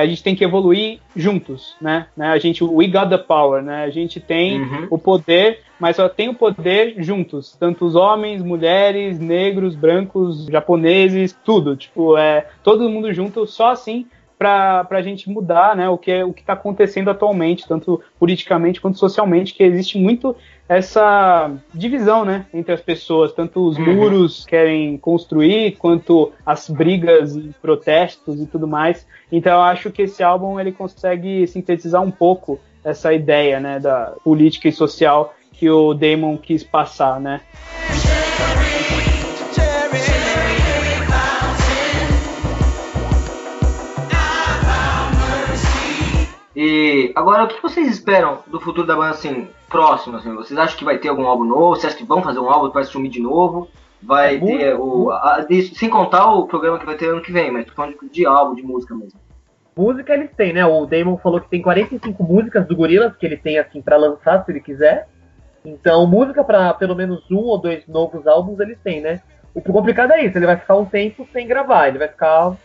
[0.00, 2.06] a gente tem que evoluir juntos, né?
[2.16, 2.28] né?
[2.28, 3.84] A gente, we got the power, né?
[3.84, 4.86] A gente tem uhum.
[4.90, 11.36] o poder, mas só tem o poder juntos, tanto os homens, mulheres, negros, brancos, japoneses,
[11.44, 14.06] tudo, tipo, é todo mundo junto, só assim
[14.38, 18.98] para a gente mudar né, o que é, o está acontecendo atualmente, tanto politicamente quanto
[18.98, 20.34] socialmente, que existe muito
[20.68, 23.94] essa divisão né, entre as pessoas, tanto os uhum.
[23.94, 29.06] muros querem construir, quanto as brigas e protestos e tudo mais.
[29.30, 34.14] Então eu acho que esse álbum ele consegue sintetizar um pouco essa ideia né, da
[34.22, 37.40] política e social que o Damon quis passar, né?
[46.56, 50.16] E agora, o que vocês esperam do futuro da banda, assim, próximo?
[50.16, 50.34] Assim?
[50.34, 51.74] Vocês acham que vai ter algum álbum novo?
[51.74, 53.68] Vocês acham que vão fazer um álbum que vai sumir de novo?
[54.02, 55.10] Vai é ter o.
[55.10, 55.44] A,
[55.74, 58.26] sem contar o programa que vai ter ano que vem, mas tô falando de, de
[58.26, 59.18] álbum, de música mesmo.
[59.76, 60.64] Música eles têm, né?
[60.64, 64.44] O Damon falou que tem 45 músicas do Gorillaz que ele tem, assim, para lançar,
[64.44, 65.08] se ele quiser.
[65.64, 69.20] Então, música para pelo menos um ou dois novos álbuns eles têm, né?
[69.54, 72.56] O complicado é isso, ele vai ficar um tempo sem gravar, ele vai ficar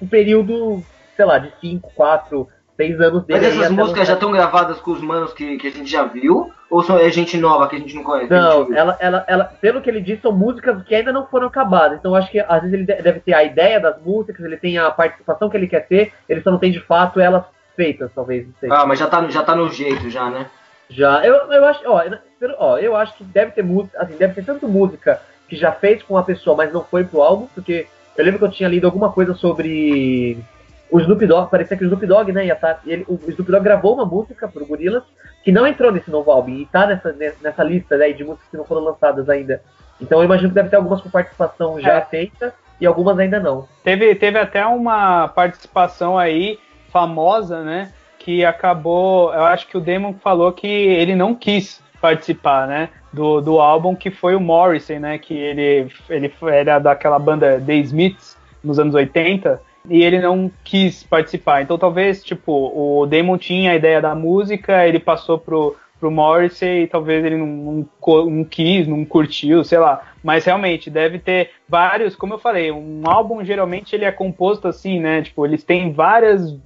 [0.00, 0.82] um período,
[1.16, 2.48] sei lá, de 5, 4,
[2.78, 3.40] seis anos dele.
[3.40, 6.52] Mas essas músicas já estão gravadas com os manos que, que a gente já viu?
[6.70, 8.30] Ou são, é gente nova que a gente não conhece?
[8.30, 11.98] Não, ela, ela, ela, pelo que ele disse, são músicas que ainda não foram acabadas.
[11.98, 14.90] Então acho que às vezes ele deve ter a ideia das músicas, ele tem a
[14.90, 18.46] participação que ele quer ter, ele só não tem de fato elas feitas, talvez.
[18.70, 20.46] Ah, mas já tá, já tá no jeito, já, né?
[20.88, 21.24] Já.
[21.24, 22.02] Eu, eu acho, ó,
[22.58, 26.02] ó, eu acho que deve ter música, assim, deve ter tanto música que já fez
[26.02, 28.86] com uma pessoa, mas não foi pro álbum, porque eu lembro que eu tinha lido
[28.86, 30.38] alguma coisa sobre
[30.90, 33.62] o Snoop Dogg, parecia que o Snoop Dogg, né, ia tá, ele, o Snoop Dogg
[33.62, 35.04] gravou uma música pro Gorillaz
[35.44, 38.56] que não entrou nesse novo álbum e tá nessa, nessa lista né, de músicas que
[38.56, 39.62] não foram lançadas ainda.
[40.00, 42.00] Então eu imagino que deve ter algumas com participação já é.
[42.02, 43.66] feita e algumas ainda não.
[43.82, 46.58] Teve, teve até uma participação aí
[46.90, 52.66] famosa, né, que acabou, eu acho que o Damon falou que ele não quis participar,
[52.66, 57.60] né, do, do álbum, que foi o Morrison, né, que ele, ele era daquela banda
[57.60, 61.62] The Smiths nos anos 80, e ele não quis participar.
[61.62, 66.86] Então talvez, tipo, o Damon tinha a ideia da música, ele passou pro, pro Morrissey,
[66.86, 67.86] talvez ele não, não,
[68.26, 70.02] não, quis, não curtiu, sei lá.
[70.22, 75.00] Mas realmente deve ter vários, como eu falei, um álbum geralmente ele é composto assim,
[75.00, 75.22] né?
[75.22, 76.56] Tipo, eles têm várias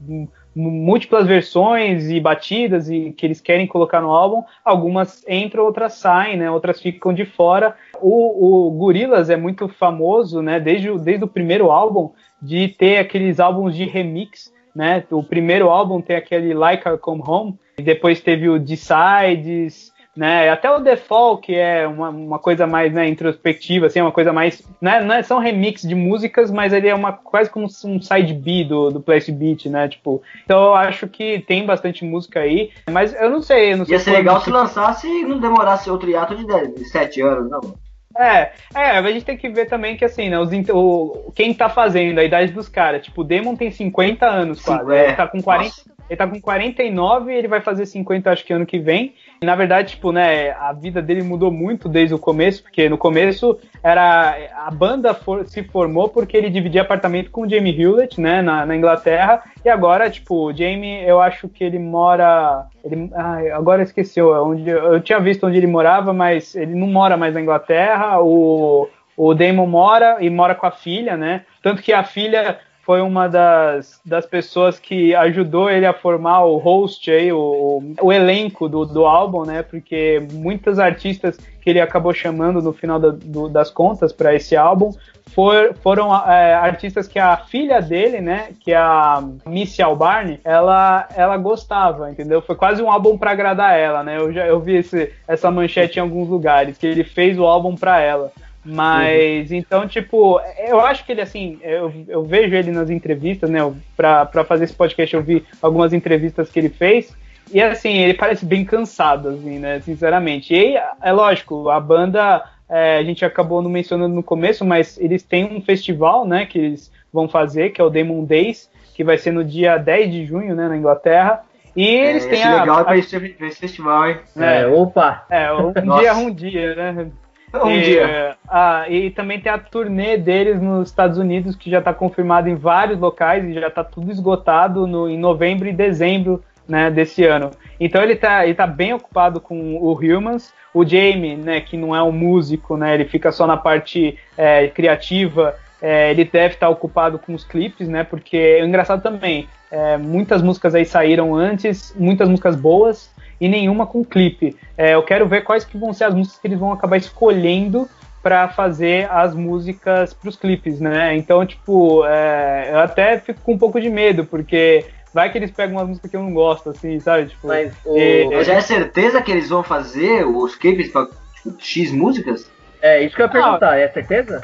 [0.54, 6.36] múltiplas versões e batidas e que eles querem colocar no álbum, algumas entram, outras saem,
[6.36, 6.50] né?
[6.50, 7.74] Outras ficam de fora.
[8.00, 10.60] O, o Gorillaz é muito famoso, né?
[10.60, 12.10] Desde, desde o primeiro álbum
[12.42, 15.04] de ter aqueles álbuns de remix, né?
[15.10, 20.50] O primeiro álbum tem aquele Like I Come Home, e depois teve o Decides, né?
[20.50, 24.62] Até o Default, que é uma, uma coisa mais né, introspectiva, assim, uma coisa mais.
[24.80, 28.34] Né, não é, são remix de músicas, mas ele é uma quase como um side
[28.34, 29.88] B do, do Place Beat, né?
[29.88, 33.72] Tipo, então eu acho que tem bastante música aí, mas eu não sei.
[33.72, 36.84] Eu não Ia ser legal se lançasse e não demorasse outro hiato de, 10, de
[36.84, 37.74] 7 anos, não.
[38.16, 41.68] É, é, a gente tem que ver também que assim, né, os, o, quem tá
[41.68, 45.06] fazendo, a idade dos caras, tipo, o Demon tem 50 anos quase, é.
[45.06, 45.91] ele tá com 40, Nossa.
[46.12, 49.56] Ele tá com 49 e ele vai fazer 50 acho que ano que vem, na
[49.56, 54.36] verdade, tipo, né, a vida dele mudou muito desde o começo, porque no começo era
[54.54, 58.66] a banda for, se formou porque ele dividia apartamento com o Jamie Hewlett, né, na,
[58.66, 63.82] na, Inglaterra, e agora, tipo, o Jamie, eu acho que ele mora, ele, ai, agora
[63.82, 68.20] esqueceu onde eu tinha visto onde ele morava, mas ele não mora mais na Inglaterra.
[68.20, 71.44] O o Damon mora e mora com a filha, né?
[71.62, 76.58] Tanto que a filha foi uma das, das pessoas que ajudou ele a formar o
[76.58, 79.62] host aí, o, o elenco do, do álbum, né?
[79.62, 84.56] Porque muitos artistas que ele acabou chamando no final da, do, das contas para esse
[84.56, 84.90] álbum
[85.32, 91.08] for, foram é, artistas que a filha dele, né, que é a Missy Albarn, ela,
[91.14, 92.42] ela gostava, entendeu?
[92.42, 94.18] Foi quase um álbum para agradar ela, né?
[94.18, 97.76] Eu já eu vi esse, essa manchete em alguns lugares que ele fez o álbum
[97.76, 98.32] para ela.
[98.64, 99.56] Mas, uhum.
[99.56, 103.58] então, tipo, eu acho que ele, assim, eu, eu vejo ele nas entrevistas, né?
[103.96, 107.12] Pra, pra fazer esse podcast, eu vi algumas entrevistas que ele fez.
[107.52, 109.80] E, assim, ele parece bem cansado, assim, né?
[109.80, 110.54] Sinceramente.
[110.54, 115.24] E, é lógico, a banda, é, a gente acabou não mencionando no começo, mas eles
[115.24, 116.46] têm um festival, né?
[116.46, 120.12] Que eles vão fazer, que é o Demon Days, que vai ser no dia 10
[120.12, 120.68] de junho, né?
[120.68, 121.42] Na Inglaterra.
[121.74, 122.60] E é, eles têm a.
[122.60, 124.18] legal a, pra esse, pra esse festival, hein?
[124.36, 125.24] É, é opa!
[125.28, 127.10] É, um dia é um dia, né?
[127.62, 128.36] Um e, dia.
[128.48, 132.54] Ah, e também tem a turnê deles nos Estados Unidos, que já está confirmado em
[132.54, 137.50] vários locais e já está tudo esgotado no, em novembro e dezembro né, desse ano.
[137.78, 140.52] Então ele está ele tá bem ocupado com o Humans.
[140.72, 144.68] O Jamie, né, que não é um músico, né, ele fica só na parte é,
[144.68, 145.54] criativa.
[145.80, 148.04] É, ele deve estar tá ocupado com os clipes, né?
[148.04, 149.48] Porque é engraçado também.
[149.68, 153.12] É, muitas músicas aí saíram antes, muitas músicas boas,
[153.42, 154.56] e nenhuma com clipe.
[154.78, 157.88] É, eu quero ver quais que vão ser as músicas que eles vão acabar escolhendo
[158.22, 161.16] para fazer as músicas para os clipes, né?
[161.16, 165.50] Então, tipo, é, eu até fico com um pouco de medo, porque vai que eles
[165.50, 167.30] pegam uma música que eu não gosto, assim, sabe?
[167.30, 168.30] Tipo, Mas, o...
[168.30, 172.48] Mas já é certeza que eles vão fazer os clipes para tipo, X músicas?
[172.80, 174.40] É, isso que eu ia perguntar, é certeza?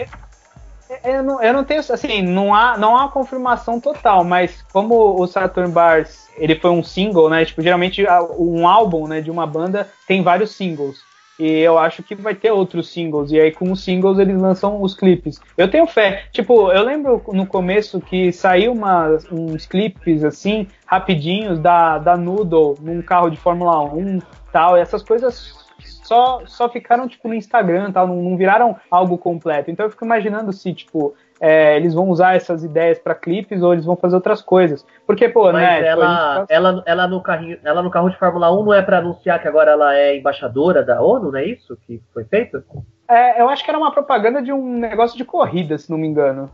[1.04, 5.26] Eu não, eu não tenho, assim, não há, não há confirmação total, mas como o
[5.26, 7.44] Saturn Bars ele foi um single, né?
[7.44, 8.04] Tipo, geralmente
[8.38, 11.06] um álbum, né, de uma banda tem vários singles.
[11.38, 13.30] E eu acho que vai ter outros singles.
[13.30, 15.40] E aí, com os singles, eles lançam os clipes.
[15.56, 16.24] Eu tenho fé.
[16.32, 22.74] Tipo, eu lembro no começo que saiu uma, uns clipes, assim, rapidinhos, da, da Noodle
[22.80, 24.20] num carro de Fórmula 1
[24.52, 24.76] tal.
[24.76, 25.67] E essas coisas
[26.08, 28.08] só, só ficaram, tipo, no Instagram tal.
[28.08, 29.70] Não, não viraram algo completo.
[29.70, 33.74] Então eu fico imaginando se, tipo, é, eles vão usar essas ideias para clipes ou
[33.74, 34.86] eles vão fazer outras coisas.
[35.06, 35.86] Porque, pô, Mas né?
[35.86, 38.98] Ela, tipo, ela, ela, no carrinho, ela no carro de Fórmula 1 não é para
[38.98, 42.64] anunciar que agora ela é embaixadora da ONU, não é isso que foi feito?
[43.06, 46.06] É, eu acho que era uma propaganda de um negócio de corrida, se não me
[46.06, 46.50] engano.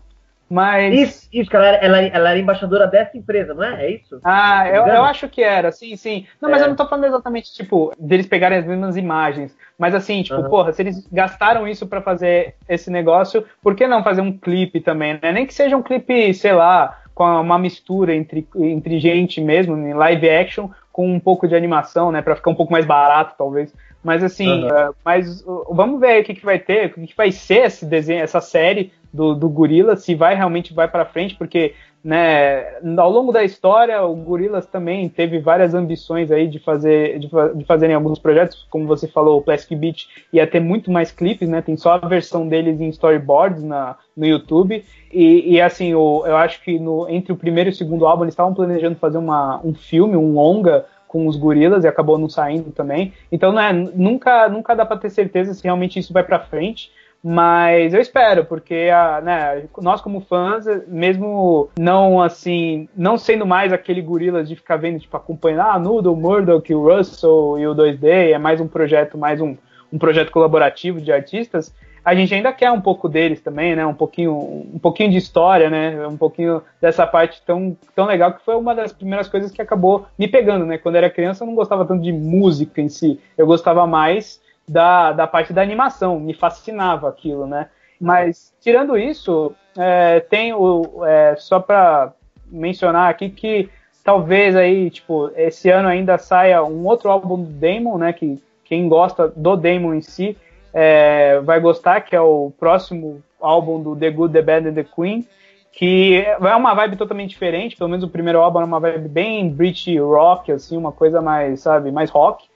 [0.49, 0.95] Mas.
[0.95, 3.86] Isso, isso ela, ela, ela era embaixadora dessa empresa, não é?
[3.86, 4.20] É isso?
[4.22, 6.26] Ah, eu, eu acho que era, sim, sim.
[6.40, 6.64] Não, mas é.
[6.64, 9.57] eu não tô falando exatamente, tipo, deles pegarem as mesmas imagens.
[9.78, 10.49] Mas assim, tipo, uhum.
[10.49, 14.80] porra, se eles gastaram isso para fazer esse negócio, por que não fazer um clipe
[14.80, 15.32] também, né?
[15.32, 19.95] Nem que seja um clipe, sei lá, com uma mistura entre, entre gente mesmo, em
[19.95, 22.20] live action, com um pouco de animação, né?
[22.20, 23.74] Pra ficar um pouco mais barato, talvez.
[24.03, 24.68] Mas assim, uhum.
[24.68, 27.64] uh, mas uh, vamos ver o que, que vai ter, o que, que vai ser
[27.64, 32.78] esse desenho, essa série do, do Gorila, se vai realmente vai para frente, porque né,
[32.98, 37.64] ao longo da história o Gorillaz também teve várias ambições aí de fazer de, de
[37.64, 41.62] fazerem alguns projetos, como você falou, o Plastic Beach ia ter muito mais clipes, né?
[41.62, 46.36] Tem só a versão deles em storyboards na, no YouTube e, e assim, o, eu
[46.36, 49.60] acho que no, entre o primeiro e o segundo álbum eles estavam planejando fazer uma,
[49.64, 53.12] um filme, um longa com os gorilas e acabou não saindo também.
[53.30, 56.90] Então, né, nunca, nunca dá para ter certeza se realmente isso vai para frente.
[57.26, 63.72] Mas eu espero, porque a, né, nós como fãs, mesmo não assim, não sendo mais
[63.72, 68.32] aquele gorila de ficar vendo, tipo, acompanhar ah, Noodle, Murdoch, o Russell e o 2D,
[68.32, 69.56] é mais um projeto, mais um,
[69.90, 73.86] um projeto colaborativo de artistas, a gente ainda quer um pouco deles também, né?
[73.86, 74.34] Um pouquinho,
[74.74, 76.06] um pouquinho de história, né?
[76.06, 80.04] Um pouquinho dessa parte tão, tão legal que foi uma das primeiras coisas que acabou
[80.18, 80.76] me pegando, né?
[80.76, 84.43] Quando eu era criança eu não gostava tanto de música em si, eu gostava mais
[84.66, 87.68] da, da parte da animação, me fascinava aquilo, né?
[88.00, 92.12] Mas tirando isso, é, tem o é, só para
[92.46, 93.68] mencionar aqui que
[94.02, 98.12] talvez aí tipo esse ano ainda saia um outro álbum do Damon, né?
[98.12, 100.36] Que quem gosta do Damon em si
[100.72, 104.84] é, vai gostar, que é o próximo álbum do The Good, The Bad and The
[104.84, 105.26] Queen,
[105.70, 109.48] que é uma vibe totalmente diferente, pelo menos o primeiro álbum é uma vibe bem
[109.48, 112.46] British rock, assim, uma coisa mais, sabe, mais rock.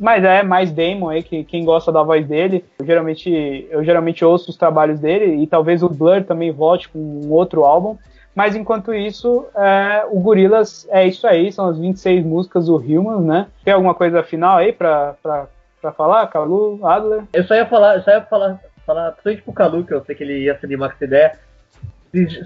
[0.00, 4.24] Mas é mais Damon aí, que quem gosta da voz dele, eu geralmente, eu geralmente
[4.24, 7.96] ouço os trabalhos dele, e talvez o Blur também volte com um outro álbum.
[8.34, 13.24] Mas enquanto isso, é, o Gorillaz é isso aí, são as 26 músicas do Humans,
[13.24, 13.46] né?
[13.64, 15.46] Tem alguma coisa final aí pra, pra,
[15.80, 17.22] pra falar, Calu, Adler?
[17.32, 20.22] Eu só ia falar, só ia falar, falar principalmente pro Calu, que eu sei que
[20.22, 21.38] ele ia se animar com essa ideia.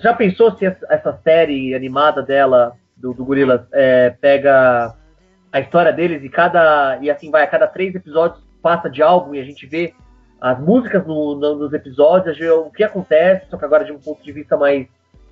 [0.00, 3.26] Já pensou se essa série animada dela, do, do
[3.72, 4.94] é, pega
[5.52, 9.34] a história deles e cada e assim vai a cada três episódios passa de álbum
[9.34, 9.94] e a gente vê
[10.40, 14.22] as músicas no, no, nos episódios, o que acontece, só que agora de um ponto
[14.22, 14.86] de vista mais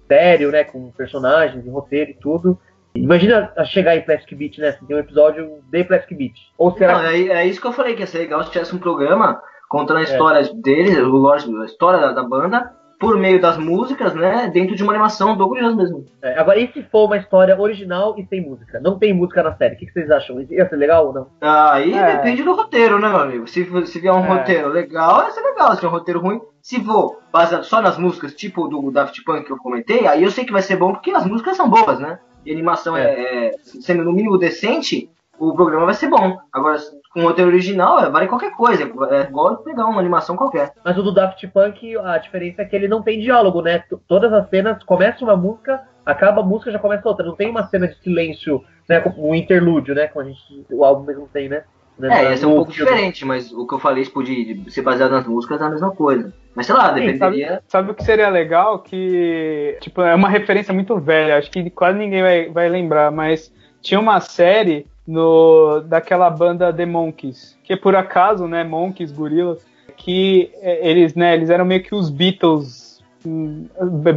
[0.07, 2.59] sério, né, com personagens e roteiro e tudo.
[2.95, 4.73] Imagina chegar em Plastic Beach, né?
[4.73, 6.41] Tem um episódio de Plastic Beach.
[6.57, 7.31] Ou será Não, que...
[7.31, 9.99] é, é, isso que eu falei, que ia ser legal se tivesse um programa contando
[9.99, 10.55] a história é.
[10.55, 15.37] deles, a história da, da banda, por meio das músicas, né, dentro de uma animação
[15.37, 16.05] do Gorillaz mesmo.
[16.21, 18.81] É, agora, e se for uma história original e sem música?
[18.81, 20.41] Não tem música na série, o que, que vocês acham?
[20.41, 21.27] Ia ser legal ou não?
[21.41, 22.17] Aí é.
[22.17, 23.47] depende do roteiro, né, meu amigo?
[23.47, 24.29] Se, se vier um é.
[24.29, 25.75] roteiro legal, ia ser legal.
[25.75, 29.45] Se vier um roteiro ruim, se for baseado só nas músicas, tipo do Daft Punk
[29.45, 32.01] que eu comentei, aí eu sei que vai ser bom porque as músicas são boas,
[32.01, 32.19] né?
[32.45, 36.37] E a animação é, é, é sendo no mínimo decente, o programa vai ser bom.
[36.53, 36.79] Agora,
[37.13, 38.83] com o roteiro original, é, vale qualquer coisa.
[38.83, 40.73] É igual pegar uma animação qualquer.
[40.85, 43.83] Mas o do Daft Punk, a diferença é que ele não tem diálogo, né?
[44.07, 47.25] Todas as cenas, começa uma música, acaba a música, já começa outra.
[47.25, 49.03] Não tem uma cena de silêncio, né?
[49.17, 50.09] Um interlúdio, né?
[50.09, 51.63] Como a gente, o álbum mesmo tem, né?
[52.01, 54.83] É, ia ser um pouco diferente, mas o que eu falei, tipo, de, de ser
[54.83, 56.33] baseado nas músicas é a mesma coisa.
[56.55, 57.49] Mas sei lá, dependeria.
[57.49, 58.79] Sabe, sabe, o que seria legal?
[58.79, 63.53] Que, tipo, é uma referência muito velha, acho que quase ninguém vai, vai lembrar, mas
[63.81, 70.51] tinha uma série no daquela banda The Monkeys, que por acaso, né, Monkeys, Gorilas, que
[70.61, 73.67] é, eles, né, eles eram meio que os Beatles hum,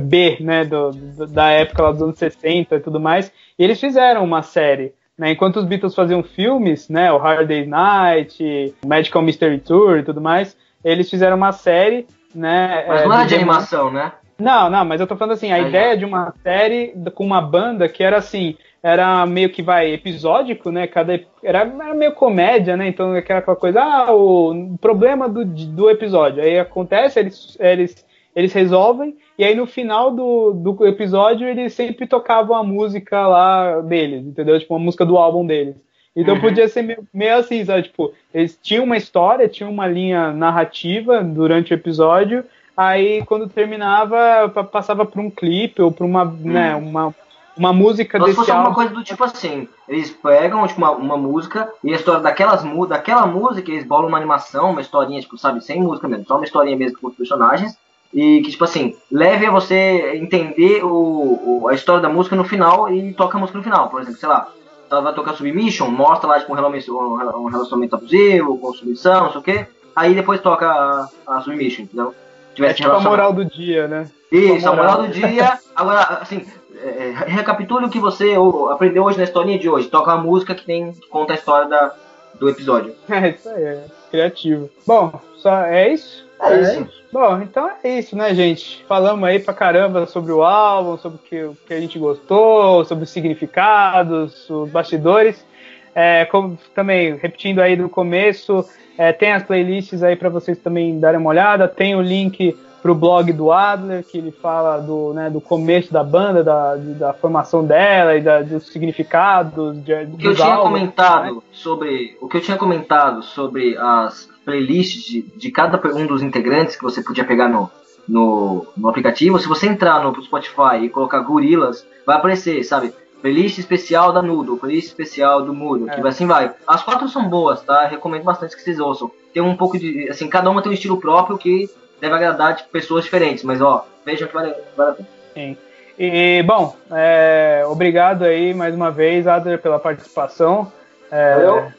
[0.05, 3.79] B, né, do, do, da época lá dos anos 60 e tudo mais, e eles
[3.79, 9.21] fizeram uma série, né, enquanto os Beatles faziam filmes, né, o Hard Day's Night, Magical
[9.21, 12.83] Mystery Tour e tudo mais, eles fizeram uma série, né...
[12.85, 14.11] Mas é, não é de animação, né?
[14.37, 17.87] Não, não, mas eu tô falando assim, a ideia de uma série com uma banda
[17.87, 20.87] que era assim, era meio que vai episódico, né?
[20.87, 21.13] Cada
[21.43, 22.87] era, era meio comédia, né?
[22.87, 26.41] Então aquela coisa, ah, o problema do, do episódio.
[26.41, 28.05] Aí acontece, eles, eles,
[28.35, 33.81] eles resolvem, e aí no final do, do episódio eles sempre tocavam a música lá
[33.81, 34.59] deles, entendeu?
[34.59, 35.75] Tipo, uma música do álbum deles.
[36.15, 36.41] Então uhum.
[36.41, 37.83] podia ser meio, meio, assim, sabe?
[37.83, 42.43] Tipo, eles tinham uma história, tinham uma linha narrativa durante o episódio,
[42.75, 46.51] aí quando terminava, passava para um clipe ou para uma, né, uhum.
[46.51, 47.15] né, uma
[47.57, 51.17] uma música Nós desse fosse alguma coisa do tipo assim, eles pegam tipo, uma, uma
[51.17, 55.63] música e a história daquelas, daquela música, eles bolam uma animação, uma historinha, tipo, sabe,
[55.63, 57.77] sem música mesmo, só uma historinha mesmo com os personagens,
[58.13, 62.43] e que, tipo assim, leve a você entender o, o, a história da música no
[62.43, 64.47] final e toca a música no final, por exemplo, sei lá,
[64.89, 69.31] ela vai tocar Submission, mostra lá, tipo, um relacionamento, um relacionamento abusivo, com submissão, não
[69.31, 72.13] sei o quê, aí depois toca a, a Submission, entendeu?
[72.53, 74.09] Tivesse é tipo a moral do dia, né?
[74.29, 75.57] Isso, moral, a moral do dia.
[75.73, 76.45] Agora, assim,
[76.75, 78.33] é, recapitule o que você
[78.71, 79.89] aprendeu hoje na historinha de hoje.
[79.89, 81.93] Toca uma música que tem que conta a história da,
[82.39, 82.95] do episódio.
[83.09, 84.69] É isso aí, é criativo.
[84.85, 86.27] Bom, só é isso?
[86.41, 87.01] É, é isso.
[87.11, 88.83] Bom, então é isso, né, gente?
[88.87, 92.85] Falamos aí pra caramba sobre o álbum, sobre o que, o que a gente gostou,
[92.85, 95.45] sobre os significados, os bastidores.
[95.93, 98.65] É, como também, repetindo aí do começo,
[98.97, 101.67] é, tem as playlists aí para vocês também darem uma olhada.
[101.67, 106.03] Tem o link pro blog do Adler, que ele fala do, né, do começo da
[106.03, 109.83] banda, da, da formação dela e da, dos significados.
[109.83, 111.41] De, o que eu tinha álbuns, comentado né?
[111.51, 112.17] sobre.
[112.19, 116.83] O que eu tinha comentado sobre as playlists de, de cada um dos integrantes que
[116.83, 117.69] você podia pegar no,
[118.07, 122.93] no, no aplicativo, se você entrar no Spotify e colocar gorilas, vai aparecer, sabe?
[123.21, 125.93] Playlist especial da Nudo, playlist especial do Mudo, é.
[125.93, 126.51] que assim vai.
[126.65, 127.85] As quatro são boas, tá?
[127.85, 129.11] Recomendo bastante que vocês ouçam.
[129.31, 130.09] Tem um pouco de.
[130.09, 131.69] Assim, cada uma tem um estilo próprio que
[132.01, 135.07] deve agradar tipo, pessoas diferentes, mas ó, vejam que vale, vale a pena.
[135.33, 135.57] Sim.
[135.97, 140.71] E, bom, é, obrigado aí mais uma vez, Adler, pela participação.
[141.11, 141.71] É, Valeu.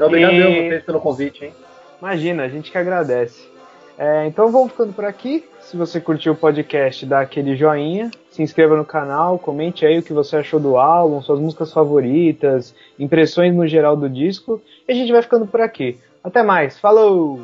[0.00, 1.54] Obrigado E- eu, vocês pelo convite, hein?
[2.00, 3.48] Imagina, a gente que agradece.
[3.96, 5.44] É, então vamos ficando por aqui.
[5.60, 10.02] Se você curtiu o podcast, dá aquele joinha, se inscreva no canal, comente aí o
[10.02, 14.60] que você achou do álbum, suas músicas favoritas, impressões no geral do disco.
[14.88, 16.00] E a gente vai ficando por aqui.
[16.24, 17.40] Até mais, falou!